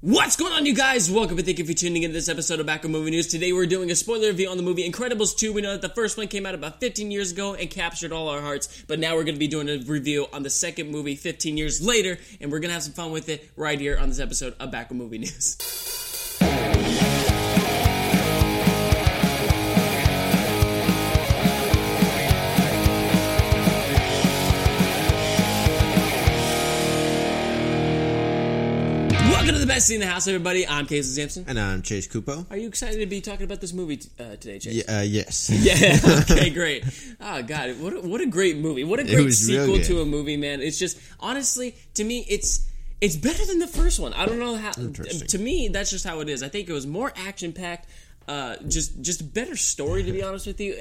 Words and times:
What's 0.00 0.36
going 0.36 0.52
on, 0.52 0.64
you 0.64 0.76
guys? 0.76 1.10
Welcome 1.10 1.38
and 1.38 1.44
thank 1.44 1.58
you 1.58 1.64
for 1.64 1.72
tuning 1.72 2.04
in 2.04 2.10
to 2.10 2.14
this 2.14 2.28
episode 2.28 2.60
of 2.60 2.66
Back 2.66 2.84
Movie 2.84 3.10
News. 3.10 3.26
Today 3.26 3.52
we're 3.52 3.66
doing 3.66 3.90
a 3.90 3.96
spoiler 3.96 4.28
review 4.28 4.48
on 4.48 4.56
the 4.56 4.62
movie 4.62 4.88
Incredibles 4.88 5.36
2. 5.36 5.52
We 5.52 5.60
know 5.60 5.72
that 5.72 5.82
the 5.82 5.88
first 5.88 6.16
one 6.16 6.28
came 6.28 6.46
out 6.46 6.54
about 6.54 6.78
15 6.78 7.10
years 7.10 7.32
ago 7.32 7.54
and 7.54 7.68
captured 7.68 8.12
all 8.12 8.28
our 8.28 8.40
hearts, 8.40 8.84
but 8.86 9.00
now 9.00 9.16
we're 9.16 9.24
going 9.24 9.34
to 9.34 9.40
be 9.40 9.48
doing 9.48 9.68
a 9.68 9.78
review 9.90 10.28
on 10.32 10.44
the 10.44 10.50
second 10.50 10.92
movie 10.92 11.16
15 11.16 11.56
years 11.56 11.84
later, 11.84 12.16
and 12.40 12.52
we're 12.52 12.60
going 12.60 12.68
to 12.68 12.74
have 12.74 12.84
some 12.84 12.92
fun 12.92 13.10
with 13.10 13.28
it 13.28 13.50
right 13.56 13.80
here 13.80 13.98
on 13.98 14.08
this 14.08 14.20
episode 14.20 14.54
of 14.60 14.70
Back 14.70 14.92
of 14.92 14.96
Movie 14.96 15.18
News. 15.18 16.07
Best 29.68 29.90
in 29.90 30.00
the 30.00 30.06
house, 30.06 30.26
everybody. 30.26 30.66
I'm 30.66 30.86
Casey 30.86 31.14
Sampson. 31.14 31.44
And 31.46 31.60
I'm 31.60 31.82
Chase 31.82 32.08
Kupo. 32.08 32.50
Are 32.50 32.56
you 32.56 32.68
excited 32.68 33.00
to 33.00 33.06
be 33.06 33.20
talking 33.20 33.44
about 33.44 33.60
this 33.60 33.74
movie 33.74 33.98
t- 33.98 34.08
uh, 34.18 34.30
today, 34.36 34.58
Chase? 34.58 34.72
Yeah, 34.74 34.98
uh, 34.98 35.02
yes. 35.02 35.50
Yeah. 35.68 35.98
Okay. 36.30 36.50
Great. 36.50 36.84
Oh 37.20 37.42
God, 37.42 37.78
what 37.78 37.92
a, 37.92 38.00
what 38.00 38.20
a 38.22 38.26
great 38.26 38.56
movie! 38.56 38.82
What 38.84 38.98
a 38.98 39.04
great 39.04 39.30
sequel 39.32 39.78
to 39.78 40.00
a 40.00 40.06
movie, 40.06 40.36
man. 40.38 40.62
It's 40.62 40.78
just 40.78 40.98
honestly, 41.20 41.76
to 41.94 42.04
me, 42.04 42.24
it's 42.28 42.66
it's 43.00 43.16
better 43.16 43.44
than 43.44 43.58
the 43.58 43.66
first 43.66 44.00
one. 44.00 44.14
I 44.14 44.24
don't 44.24 44.38
know 44.38 44.56
how. 44.56 44.72
To 44.72 45.38
me, 45.38 45.68
that's 45.68 45.90
just 45.90 46.06
how 46.06 46.20
it 46.20 46.28
is. 46.30 46.42
I 46.42 46.48
think 46.48 46.68
it 46.68 46.72
was 46.72 46.86
more 46.86 47.12
action 47.14 47.52
packed. 47.52 47.88
Uh, 48.26 48.56
just 48.66 49.00
just 49.02 49.34
better 49.34 49.56
story, 49.56 50.02
to 50.02 50.12
be 50.12 50.22
honest 50.22 50.46
with 50.46 50.60
you. 50.60 50.76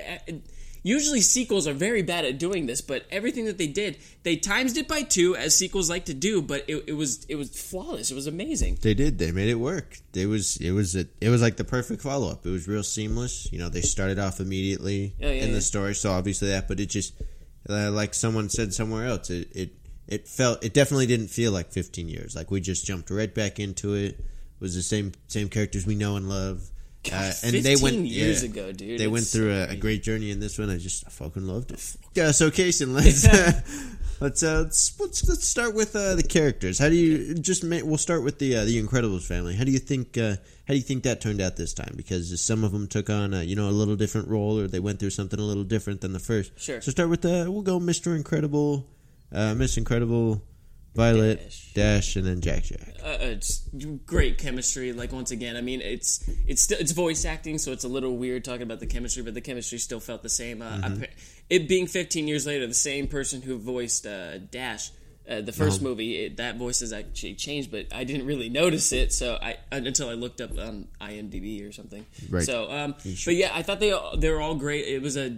Usually 0.87 1.19
sequels 1.19 1.67
are 1.67 1.73
very 1.73 2.01
bad 2.01 2.23
at 2.23 2.39
doing 2.39 2.65
this, 2.65 2.79
but 2.79 3.05
everything 3.11 3.43
that 3.47 3.57
they 3.57 3.67
did, 3.67 3.97
they 4.23 4.37
times 4.37 4.77
it 4.77 4.87
by 4.87 5.01
two, 5.01 5.35
as 5.35 5.53
sequels 5.53 5.89
like 5.89 6.05
to 6.05 6.13
do. 6.13 6.41
But 6.41 6.63
it, 6.69 6.85
it 6.87 6.93
was 6.93 7.25
it 7.25 7.35
was 7.35 7.49
flawless. 7.49 8.09
It 8.09 8.15
was 8.15 8.25
amazing. 8.25 8.77
They 8.81 8.93
did. 8.93 9.17
They 9.19 9.33
made 9.33 9.49
it 9.49 9.55
work. 9.55 9.97
It 10.13 10.27
was. 10.27 10.55
It 10.57 10.71
was. 10.71 10.95
A, 10.95 11.05
it 11.19 11.27
was 11.27 11.41
like 11.41 11.57
the 11.57 11.65
perfect 11.65 12.01
follow 12.01 12.31
up. 12.31 12.45
It 12.45 12.51
was 12.51 12.69
real 12.69 12.83
seamless. 12.83 13.51
You 13.51 13.59
know, 13.59 13.67
they 13.67 13.81
started 13.81 14.17
off 14.17 14.39
immediately 14.39 15.13
Oh, 15.21 15.27
yeah, 15.27 15.43
in 15.43 15.49
yeah. 15.49 15.55
the 15.55 15.61
story, 15.61 15.93
so 15.93 16.09
obviously 16.13 16.47
that. 16.47 16.69
But 16.69 16.79
it 16.79 16.85
just, 16.85 17.21
uh, 17.69 17.91
like 17.91 18.13
someone 18.13 18.47
said 18.47 18.73
somewhere 18.73 19.07
else, 19.07 19.29
it, 19.29 19.49
it 19.53 19.71
it 20.07 20.25
felt. 20.25 20.63
It 20.63 20.73
definitely 20.73 21.07
didn't 21.07 21.27
feel 21.27 21.51
like 21.51 21.73
15 21.73 22.07
years. 22.07 22.33
Like 22.33 22.49
we 22.49 22.61
just 22.61 22.85
jumped 22.85 23.09
right 23.09 23.35
back 23.35 23.59
into 23.59 23.93
it. 23.93 24.11
It 24.19 24.61
was 24.61 24.73
the 24.73 24.81
same 24.81 25.11
same 25.27 25.49
characters 25.49 25.85
we 25.85 25.95
know 25.95 26.15
and 26.15 26.29
love. 26.29 26.71
Uh, 27.11 27.31
and 27.43 27.55
they 27.55 27.75
went 27.75 27.97
years 28.05 28.43
yeah, 28.43 28.49
ago, 28.49 28.71
dude. 28.71 28.99
They 28.99 29.07
went 29.07 29.25
through 29.25 29.51
a, 29.51 29.69
a 29.69 29.75
great 29.75 30.03
journey 30.03 30.31
in 30.31 30.39
this 30.39 30.57
one. 30.57 30.69
I 30.69 30.77
just 30.77 31.05
I 31.07 31.09
fucking 31.09 31.47
loved 31.47 31.71
it. 31.71 31.95
Yeah, 32.13 32.31
so 32.31 32.51
Casey, 32.51 32.85
let's 32.85 33.27
uh, 33.27 33.61
let's, 34.19 34.43
uh, 34.43 34.63
let's 34.63 34.99
let's 34.99 35.27
let's 35.27 35.47
start 35.47 35.75
with 35.75 35.95
uh, 35.95 36.15
the 36.15 36.23
characters. 36.23 36.79
How 36.79 36.89
do 36.89 36.95
you 36.95 37.35
just 37.35 37.63
we'll 37.63 37.97
start 37.97 38.23
with 38.23 38.39
the 38.39 38.57
uh, 38.57 38.65
the 38.65 38.81
Incredibles 38.81 39.27
family. 39.27 39.55
How 39.55 39.63
do 39.63 39.71
you 39.71 39.79
think 39.79 40.17
uh, 40.17 40.37
how 40.67 40.73
do 40.73 40.75
you 40.75 40.81
think 40.81 41.03
that 41.03 41.21
turned 41.21 41.41
out 41.41 41.55
this 41.55 41.73
time? 41.73 41.93
Because 41.95 42.41
some 42.41 42.63
of 42.63 42.71
them 42.71 42.87
took 42.87 43.09
on 43.09 43.33
a, 43.33 43.43
you 43.43 43.55
know 43.55 43.69
a 43.69 43.71
little 43.71 43.95
different 43.95 44.27
role, 44.27 44.59
or 44.59 44.67
they 44.67 44.79
went 44.79 44.99
through 44.99 45.11
something 45.11 45.39
a 45.39 45.43
little 45.43 45.63
different 45.63 46.01
than 46.01 46.13
the 46.13 46.19
first. 46.19 46.59
Sure. 46.59 46.81
So 46.81 46.91
start 46.91 47.09
with 47.09 47.25
uh, 47.25 47.45
we'll 47.47 47.61
go 47.61 47.79
Mister 47.79 48.15
Incredible, 48.15 48.87
uh, 49.31 49.53
Miss 49.53 49.77
Incredible, 49.77 50.41
Violet, 50.97 51.39
Dash. 51.43 51.71
Dash, 51.73 52.15
and 52.17 52.25
then 52.25 52.41
Jack 52.41 52.63
Jack. 52.63 52.95
uh, 53.03 53.17
it's 53.21 53.67
great 54.05 54.37
chemistry. 54.37 54.91
Like 54.93 55.13
once 55.13 55.31
again, 55.31 55.55
I 55.55 55.61
mean, 55.61 55.79
it's 55.81 56.27
it's 56.47 56.61
still 56.63 56.77
it's 56.79 56.91
voice 56.91 57.23
acting, 57.23 57.57
so 57.59 57.71
it's 57.71 57.83
a 57.85 57.87
little 57.87 58.17
weird 58.17 58.43
talking 58.43 58.63
about 58.63 58.79
the 58.81 58.87
chemistry, 58.87 59.23
but 59.23 59.33
the 59.33 59.41
chemistry 59.41 59.77
still 59.77 59.99
felt 60.01 60.23
the 60.23 60.29
same. 60.29 60.61
Uh, 60.61 60.71
Mm-hmm. 60.77 61.03
appa- 61.03 61.13
It 61.49 61.67
being 61.69 61.87
15 61.87 62.27
years 62.27 62.45
later, 62.45 62.67
the 62.67 62.73
same 62.73 63.07
person 63.07 63.41
who 63.41 63.57
voiced 63.57 64.05
uh, 64.05 64.39
Dash. 64.39 64.91
Uh, 65.29 65.41
the 65.41 65.51
1st 65.51 65.81
movie, 65.81 66.23
it, 66.23 66.37
that 66.37 66.55
voice 66.55 66.79
has 66.79 66.93
actually 66.93 67.35
changed, 67.35 67.69
but 67.69 67.85
I 67.93 68.05
didn't 68.05 68.25
really 68.25 68.47
notice 68.47 68.93
it. 68.93 69.11
So 69.11 69.35
I 69.41 69.57
until 69.73 70.07
I 70.09 70.13
looked 70.13 70.39
up 70.39 70.57
on 70.57 70.87
IMDb 71.01 71.67
or 71.67 71.73
something. 71.73 72.05
Right. 72.29 72.43
So, 72.43 72.71
um, 72.71 72.95
but 73.25 73.35
yeah, 73.35 73.51
I 73.53 73.61
thought 73.61 73.81
they 73.81 73.93
they 74.17 74.29
were 74.31 74.39
all 74.39 74.55
great. 74.55 74.85
It 74.87 75.01
was 75.01 75.17
a 75.17 75.37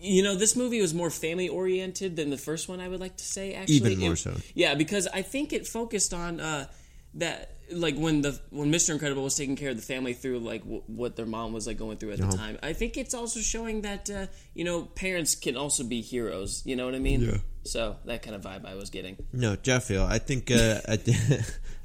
you 0.00 0.22
know, 0.22 0.34
this 0.34 0.54
movie 0.56 0.80
was 0.80 0.94
more 0.94 1.10
family 1.10 1.48
oriented 1.48 2.16
than 2.16 2.30
the 2.30 2.36
first 2.38 2.68
one. 2.68 2.80
I 2.80 2.88
would 2.88 3.00
like 3.00 3.16
to 3.16 3.24
say, 3.24 3.54
actually, 3.54 3.76
Even 3.76 3.98
more 4.00 4.12
It- 4.12 4.16
so. 4.18 4.34
Yeah, 4.54 4.74
because 4.74 5.06
I 5.08 5.22
think 5.22 5.52
it 5.52 5.66
focused 5.66 6.14
on 6.14 6.40
uh, 6.40 6.66
that, 7.14 7.54
like 7.70 7.96
when 7.96 8.22
the 8.22 8.38
when 8.50 8.70
Mister 8.70 8.92
Incredible 8.92 9.24
was 9.24 9.34
taking 9.36 9.56
care 9.56 9.70
of 9.70 9.76
the 9.76 9.82
family 9.82 10.14
through 10.14 10.38
like 10.38 10.62
w- 10.62 10.82
what 10.86 11.16
their 11.16 11.26
mom 11.26 11.52
was 11.52 11.66
like 11.66 11.76
going 11.78 11.98
through 11.98 12.12
at 12.12 12.20
Uh-huh. 12.20 12.30
the 12.30 12.36
time. 12.36 12.58
I 12.62 12.72
think 12.72 12.96
it's 12.96 13.12
also 13.12 13.40
showing 13.40 13.82
that 13.82 14.08
uh, 14.08 14.26
you 14.54 14.64
know 14.64 14.82
parents 14.84 15.34
can 15.34 15.56
also 15.56 15.84
be 15.84 16.00
heroes. 16.00 16.62
You 16.64 16.76
know 16.76 16.86
what 16.86 16.94
I 16.94 16.98
mean? 16.98 17.20
Yeah. 17.22 17.36
So 17.64 17.96
that 18.06 18.22
kind 18.22 18.34
of 18.36 18.40
vibe 18.42 18.64
I 18.64 18.74
was 18.74 18.88
getting. 18.88 19.18
No, 19.32 19.54
Jefffield. 19.56 20.08
I 20.08 20.18
think 20.18 20.50
uh, 20.50 20.80
I 20.88 20.96
th- 20.96 21.18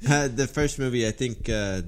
uh, 0.08 0.28
the 0.28 0.46
first 0.46 0.78
movie. 0.78 1.06
I 1.06 1.10
think 1.10 1.48
uh, 1.50 1.82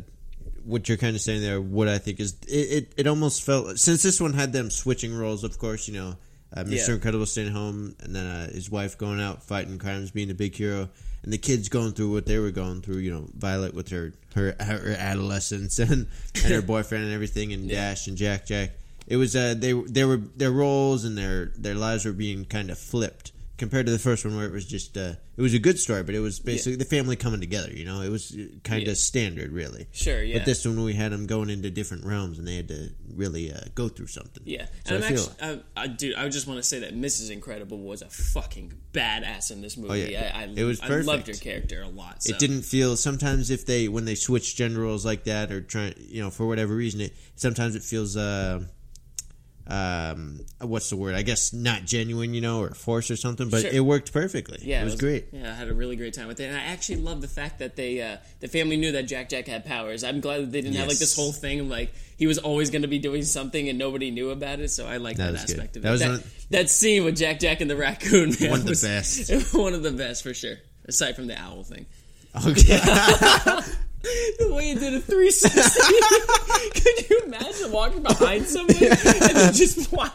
what 0.67 0.89
you're 0.89 0.99
kind 0.99 1.15
of 1.15 1.23
saying 1.23 1.41
there. 1.41 1.61
What 1.61 1.89
I 1.89 1.99
think 1.99 2.21
is 2.21 2.37
it, 2.49 2.53
it. 2.53 2.93
It 2.97 3.07
almost 3.07 3.43
felt 3.43 3.79
since 3.79 4.03
this 4.03 4.21
one 4.21 4.33
had 4.33 4.53
them 4.53 4.71
switching 4.71 5.17
roles. 5.17 5.45
Of 5.45 5.59
course, 5.59 5.89
you 5.89 5.95
know, 5.95 6.17
uh, 6.55 6.65
Mr. 6.65 6.89
Yeah. 6.89 6.95
Incredible 6.95 7.27
staying 7.27 7.53
home, 7.53 7.95
and 8.01 8.15
then 8.15 8.27
uh, 8.27 8.51
his 8.51 8.71
wife 8.71 8.99
going 8.99 9.21
out 9.21 9.43
fighting 9.43 9.79
crimes, 9.79 10.11
being 10.11 10.31
a 10.31 10.35
big 10.35 10.55
hero, 10.55 10.89
and 11.23 11.33
the 11.33 11.39
kids 11.39 11.69
going 11.69 11.93
through 11.93 12.13
what 12.13 12.27
they 12.27 12.39
were 12.39 12.51
going 12.51 12.83
through. 12.83 12.99
You 12.99 13.13
know, 13.13 13.29
Violet 13.35 13.75
with 13.75 13.89
her 13.91 14.13
her, 14.35 14.55
her 14.59 14.97
adolescence 14.99 15.79
and 15.79 16.09
and 16.35 16.53
her 16.53 16.63
boyfriend 16.63 17.05
and 17.05 17.15
everything, 17.15 17.53
and 17.53 17.69
Dash 17.69 18.07
and 18.07 18.17
Jack 18.17 18.47
Jack. 18.47 18.73
It 19.07 19.17
was 19.17 19.37
uh, 19.37 19.55
they 19.57 19.73
they 19.73 20.05
were 20.05 20.17
their 20.17 20.51
roles 20.51 21.05
and 21.05 21.17
their 21.17 21.53
their 21.57 21.77
lives 21.77 22.05
were 22.05 22.13
being 22.13 22.45
kind 22.45 22.71
of 22.71 22.79
flipped 22.79 23.33
compared 23.59 23.87
to 23.87 23.93
the 23.93 23.99
first 23.99 24.25
one 24.25 24.37
where 24.37 24.47
it 24.47 24.53
was 24.53 24.67
just 24.67 24.97
uh, 24.97 25.15
it 25.37 25.43
was 25.43 25.55
a 25.55 25.59
good 25.59 25.79
story, 25.79 26.03
but 26.03 26.15
it 26.15 26.21
was 26.21 26.41
basically 26.41 26.77
the 26.77 26.85
family 26.85 27.17
coming 27.17 27.41
together. 27.41 27.71
You 27.73 27.85
know, 27.85 28.03
it 28.03 28.11
was 28.11 28.37
kind 28.65 28.83
of 28.83 28.89
Yeah. 28.89 28.95
standard, 28.95 29.53
really. 29.53 29.87
Sure, 29.93 30.23
yeah. 30.23 30.39
But 30.39 30.47
this 30.47 30.65
one 30.67 30.83
we 30.83 30.93
had 30.95 31.13
them 31.13 31.27
going 31.27 31.51
into 31.51 31.71
different 31.71 32.05
realms, 32.05 32.39
and 32.39 32.47
they 32.47 32.57
had 32.57 32.69
to 32.69 32.91
really 33.15 33.53
uh, 33.53 33.61
go 33.75 33.89
through 33.89 34.09
something. 34.09 34.43
Yeah, 34.47 34.67
So 34.87 34.95
and 34.97 35.05
I 35.05 35.09
I'm 35.09 35.15
feel 35.15 35.25
actually, 35.25 35.49
uh, 35.49 35.57
I, 35.77 35.87
dude, 35.87 36.15
I 36.17 36.29
just 36.29 36.47
want 36.47 36.59
to 36.59 36.63
say 36.63 36.81
that 36.81 36.95
Mrs. 36.95 37.31
Incredible 37.31 37.79
was 37.79 38.03
a 38.03 38.09
fucking 38.09 38.73
badass 38.93 39.51
in 39.51 39.61
this 39.63 39.77
movie. 39.77 39.91
Oh, 39.91 39.95
yeah. 40.09 40.33
I, 40.35 40.43
I, 40.43 40.45
It 40.55 40.65
was 40.65 40.81
I 40.81 40.89
loved 40.89 41.27
her 41.29 41.35
character 41.35 41.83
a 41.83 41.89
lot. 41.89 42.23
So. 42.23 42.33
it 42.33 42.39
didn't 42.39 42.63
feel 42.63 42.97
sometimes 42.97 43.51
if 43.51 43.67
they 43.67 43.89
when 43.89 44.05
they 44.05 44.15
switch 44.15 44.57
gender 44.57 44.81
roles 44.81 45.05
like 45.05 45.25
that 45.25 45.53
or 45.53 45.61
trying 45.61 45.95
you 45.99 46.23
know 46.23 46.31
for 46.31 46.47
whatever 46.47 46.75
reason 46.75 47.01
it 47.01 47.15
sometimes 47.35 47.75
it 47.75 47.83
feels 47.83 48.17
uh 48.17 48.61
um 49.69 50.41
what's 50.61 50.91
the 50.91 50.97
word 50.97 51.15
i 51.17 51.23
guess 51.23 51.53
not 51.53 51.85
genuine 51.85 52.35
you 52.35 52.41
know 52.41 52.61
or 52.61 52.71
forced 52.71 53.11
or 53.11 53.17
something 53.17 53.49
but 53.51 53.63
Sure. 53.63 53.71
it 53.73 53.81
worked 53.81 54.13
perfectly 54.13 54.59
Yeah, 54.63 54.83
it 54.83 54.85
was, 54.85 54.95
great 54.95 55.27
Yeah, 55.33 55.51
I 55.51 55.55
had 55.55 55.69
a 55.69 55.75
really 55.75 55.97
great 55.97 56.15
time 56.15 56.29
with 56.29 56.39
it, 56.39 56.45
and 56.45 56.57
I 56.57 56.61
actually 56.61 57.01
love 57.03 57.21
the 57.21 57.27
fact 57.29 57.59
that 57.59 57.75
they, 57.75 58.01
uh, 58.01 58.19
the 58.41 58.47
family 58.49 58.77
knew 58.77 58.93
that 58.93 59.05
Jack 59.05 59.29
Jack 59.29 59.47
had 59.49 59.65
powers. 59.65 60.05
I'm 60.05 60.21
glad 60.21 60.43
that 60.43 60.53
they 60.53 60.61
didn't 60.61 60.77
have 60.77 60.87
like 60.89 60.99
this 60.99 61.17
whole 61.17 61.33
thing 61.33 61.69
like 61.69 61.93
he 62.17 62.27
was 62.29 62.39
always 62.39 62.71
going 62.71 62.83
to 62.83 62.89
be 62.89 62.99
doing 63.01 63.23
something 63.25 63.69
and 63.69 63.77
nobody 63.79 64.11
knew 64.13 64.31
about 64.31 64.61
it. 64.61 64.69
So 64.71 64.87
I 64.87 64.99
like 64.99 65.17
that, 65.17 65.27
That 65.27 65.33
was 65.33 65.45
good. 65.47 65.57
aspect 65.57 65.77
of 65.77 65.83
That 65.83 65.89
it. 65.89 65.93
was 65.93 66.01
that, 66.01 66.11
one- 66.11 66.23
that 66.51 66.71
scene 66.71 67.05
with 67.05 67.17
Jack 67.17 67.41
Jack 67.41 67.61
and 67.61 67.69
the 67.71 67.77
raccoon, 67.77 68.35
man, 68.41 68.51
One 68.51 68.61
of 68.61 68.65
the 68.67 68.71
was- 68.71 68.83
best. 68.83 69.31
one 69.55 69.75
of 69.75 69.83
the 69.83 69.91
best 69.93 70.23
for 70.23 70.33
sure. 70.33 70.57
Aside 70.87 71.17
from 71.17 71.27
the 71.27 71.37
owl 71.41 71.65
thing, 71.65 71.87
okay 72.47 72.79
the 74.39 74.53
way 74.55 74.67
he 74.69 74.75
did 74.75 74.95
a 74.95 75.01
360. 75.01 76.81
Could 76.81 77.11
you 77.11 77.21
imagine 77.27 77.73
walking 77.73 78.03
behind 78.03 78.47
somebody 78.47 78.87
and 78.87 78.97
then 78.99 79.53
just 79.55 79.91
wow? 79.93 80.11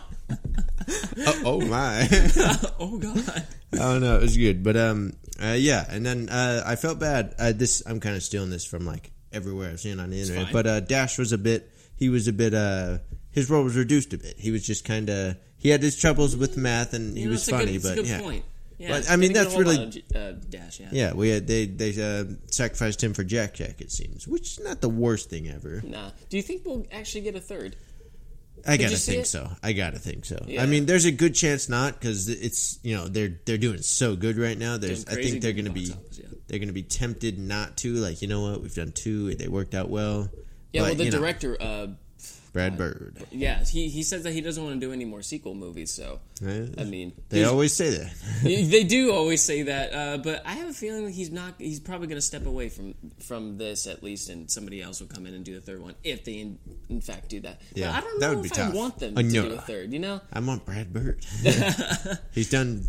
oh, 1.27 1.41
oh 1.45 1.61
my 1.61 2.07
Oh 2.79 2.97
god. 2.97 3.45
oh 3.79 3.99
no 3.99 4.17
it 4.17 4.21
was 4.21 4.37
good 4.37 4.63
but 4.63 4.75
um 4.75 5.13
uh, 5.41 5.55
yeah 5.57 5.85
and 5.89 6.05
then 6.05 6.27
uh 6.29 6.63
i 6.65 6.75
felt 6.75 6.99
bad 6.99 7.33
uh, 7.39 7.51
this 7.51 7.81
i'm 7.85 7.99
kind 7.99 8.15
of 8.15 8.23
stealing 8.23 8.49
this 8.49 8.65
from 8.65 8.85
like 8.85 9.11
everywhere 9.31 9.69
i've 9.71 9.79
seen 9.79 9.99
on 9.99 10.09
the 10.09 10.19
internet 10.21 10.51
but 10.51 10.67
uh 10.67 10.79
dash 10.81 11.17
was 11.17 11.31
a 11.31 11.37
bit 11.37 11.71
he 11.95 12.09
was 12.09 12.27
a 12.27 12.33
bit 12.33 12.53
uh 12.53 12.97
his 13.31 13.49
role 13.49 13.63
was 13.63 13.75
reduced 13.75 14.11
a 14.13 14.17
bit 14.17 14.35
he 14.37 14.51
was 14.51 14.65
just 14.65 14.83
kind 14.83 15.09
of 15.09 15.35
he 15.57 15.69
had 15.69 15.81
his 15.81 15.95
troubles 15.97 16.35
with 16.35 16.57
math 16.57 16.93
and 16.93 17.15
he 17.15 17.21
You 17.23 17.27
know, 17.27 17.33
was 17.33 17.45
good- 17.45 17.59
funny 17.59 17.75
a 17.77 17.79
but 17.79 17.95
good 17.95 18.07
yeah 18.07 18.21
point. 18.21 18.43
Yeah, 18.81 18.89
But, 18.89 19.11
I 19.11 19.15
mean, 19.15 19.31
didn't 19.31 19.33
get 19.33 19.41
a 19.41 19.43
that's 19.43 19.57
really- 19.57 20.03
of 20.15 20.15
uh, 20.15 20.31
dash. 20.49 20.79
Yeah. 20.79 20.89
Yeah, 20.91 21.13
we 21.13 21.29
had, 21.29 21.45
they 21.45 21.67
they 21.67 21.91
uh, 22.01 22.25
sacrificed 22.47 23.03
him 23.03 23.13
for 23.13 23.23
Jack 23.23 23.53
Jack. 23.53 23.79
It 23.79 23.91
seems, 23.91 24.27
which 24.27 24.57
is 24.57 24.59
not 24.59 24.81
the 24.81 24.89
worst 24.89 25.29
thing 25.29 25.47
ever. 25.47 25.81
Nah. 25.85 26.09
Do 26.29 26.37
you 26.37 26.43
think 26.43 26.65
we'll 26.65 26.87
actually 26.91 27.21
get 27.21 27.35
a 27.35 27.39
third? 27.39 27.75
I 28.67 28.77
gotta 28.77 28.97
think 28.97 29.21
it? 29.21 29.27
so. 29.27 29.49
I 29.63 29.73
gotta 29.73 29.99
think 29.99 30.25
so. 30.25 30.43
Yeah. 30.47 30.63
I 30.63 30.65
mean, 30.65 30.85
there's 30.85 31.05
a 31.05 31.11
good 31.11 31.35
chance 31.35 31.69
not 31.69 31.99
because 31.99 32.29
it's 32.29 32.79
you 32.83 32.95
know 32.95 33.07
they're 33.07 33.39
they're 33.45 33.57
doing 33.57 33.81
so 33.81 34.15
good 34.15 34.37
right 34.37 34.57
now. 34.57 34.77
There's 34.77 35.07
I 35.07 35.15
think 35.15 35.41
they're 35.41 35.53
gonna 35.53 35.71
be 35.71 35.91
office, 35.91 36.19
yeah. 36.19 36.27
they're 36.47 36.59
gonna 36.59 36.71
be 36.73 36.83
tempted 36.83 37.39
not 37.39 37.77
to. 37.77 37.93
Like 37.95 38.21
you 38.21 38.27
know 38.27 38.41
what, 38.41 38.61
we've 38.61 38.73
done 38.73 38.91
two. 38.91 39.33
They 39.35 39.47
worked 39.47 39.73
out 39.73 39.89
well. 39.89 40.29
Yeah, 40.73 40.83
well, 40.83 40.95
the 40.95 41.05
you 41.05 41.11
know, 41.11 41.17
director, 41.19 41.57
uh, 41.59 41.87
Brad 42.53 42.77
Bird. 42.77 43.23
yeah, 43.31 43.63
he 43.63 43.87
he 43.87 44.03
says 44.03 44.23
that 44.23 44.33
he 44.33 44.41
doesn't 44.41 44.61
want 44.61 44.75
to 44.79 44.85
do 44.85 44.91
any 44.91 45.05
more 45.05 45.21
sequel 45.21 45.55
movies. 45.55 45.91
So? 45.91 46.19
I 46.43 46.83
mean, 46.83 47.13
They 47.29 47.45
always 47.45 47.71
say 47.73 47.91
that. 47.91 48.11
they 48.43 48.83
do 48.83 49.13
always 49.13 49.41
say 49.41 49.63
that, 49.63 49.93
uh, 49.93 50.17
but 50.17 50.45
I 50.45 50.53
have 50.53 50.67
a 50.69 50.73
feeling 50.73 51.05
that 51.05 51.11
he's 51.11 51.31
not. 51.31 51.53
He's 51.59 51.79
probably 51.79 52.07
going 52.07 52.17
to 52.17 52.21
step 52.21 52.45
away 52.45 52.67
from 52.69 52.93
from 53.19 53.57
this 53.57 53.87
at 53.87 54.03
least, 54.03 54.29
and 54.29 54.51
somebody 54.51 54.81
else 54.81 54.99
will 54.99 55.07
come 55.07 55.25
in 55.25 55.33
and 55.33 55.45
do 55.45 55.53
the 55.53 55.61
third 55.61 55.81
one 55.81 55.95
if 56.03 56.25
they 56.25 56.33
in, 56.39 56.59
in 56.89 56.99
fact 56.99 57.29
do 57.29 57.39
that. 57.41 57.61
Yeah, 57.73 57.87
but 57.91 57.95
I 57.95 58.01
don't 58.01 58.19
that 58.19 58.27
know 58.27 58.33
would 58.35 58.43
be 58.43 58.47
if 58.47 58.53
tough. 58.53 58.73
I 58.73 58.75
want 58.77 58.99
them 58.99 59.17
I 59.17 59.21
to 59.21 59.27
know. 59.27 59.49
do 59.49 59.55
a 59.55 59.61
third. 59.61 59.93
You 59.93 59.99
know? 59.99 60.19
I 60.33 60.39
want 60.41 60.65
Brad 60.65 60.91
Bird. 60.91 61.23
He's 62.33 62.49
done 62.49 62.85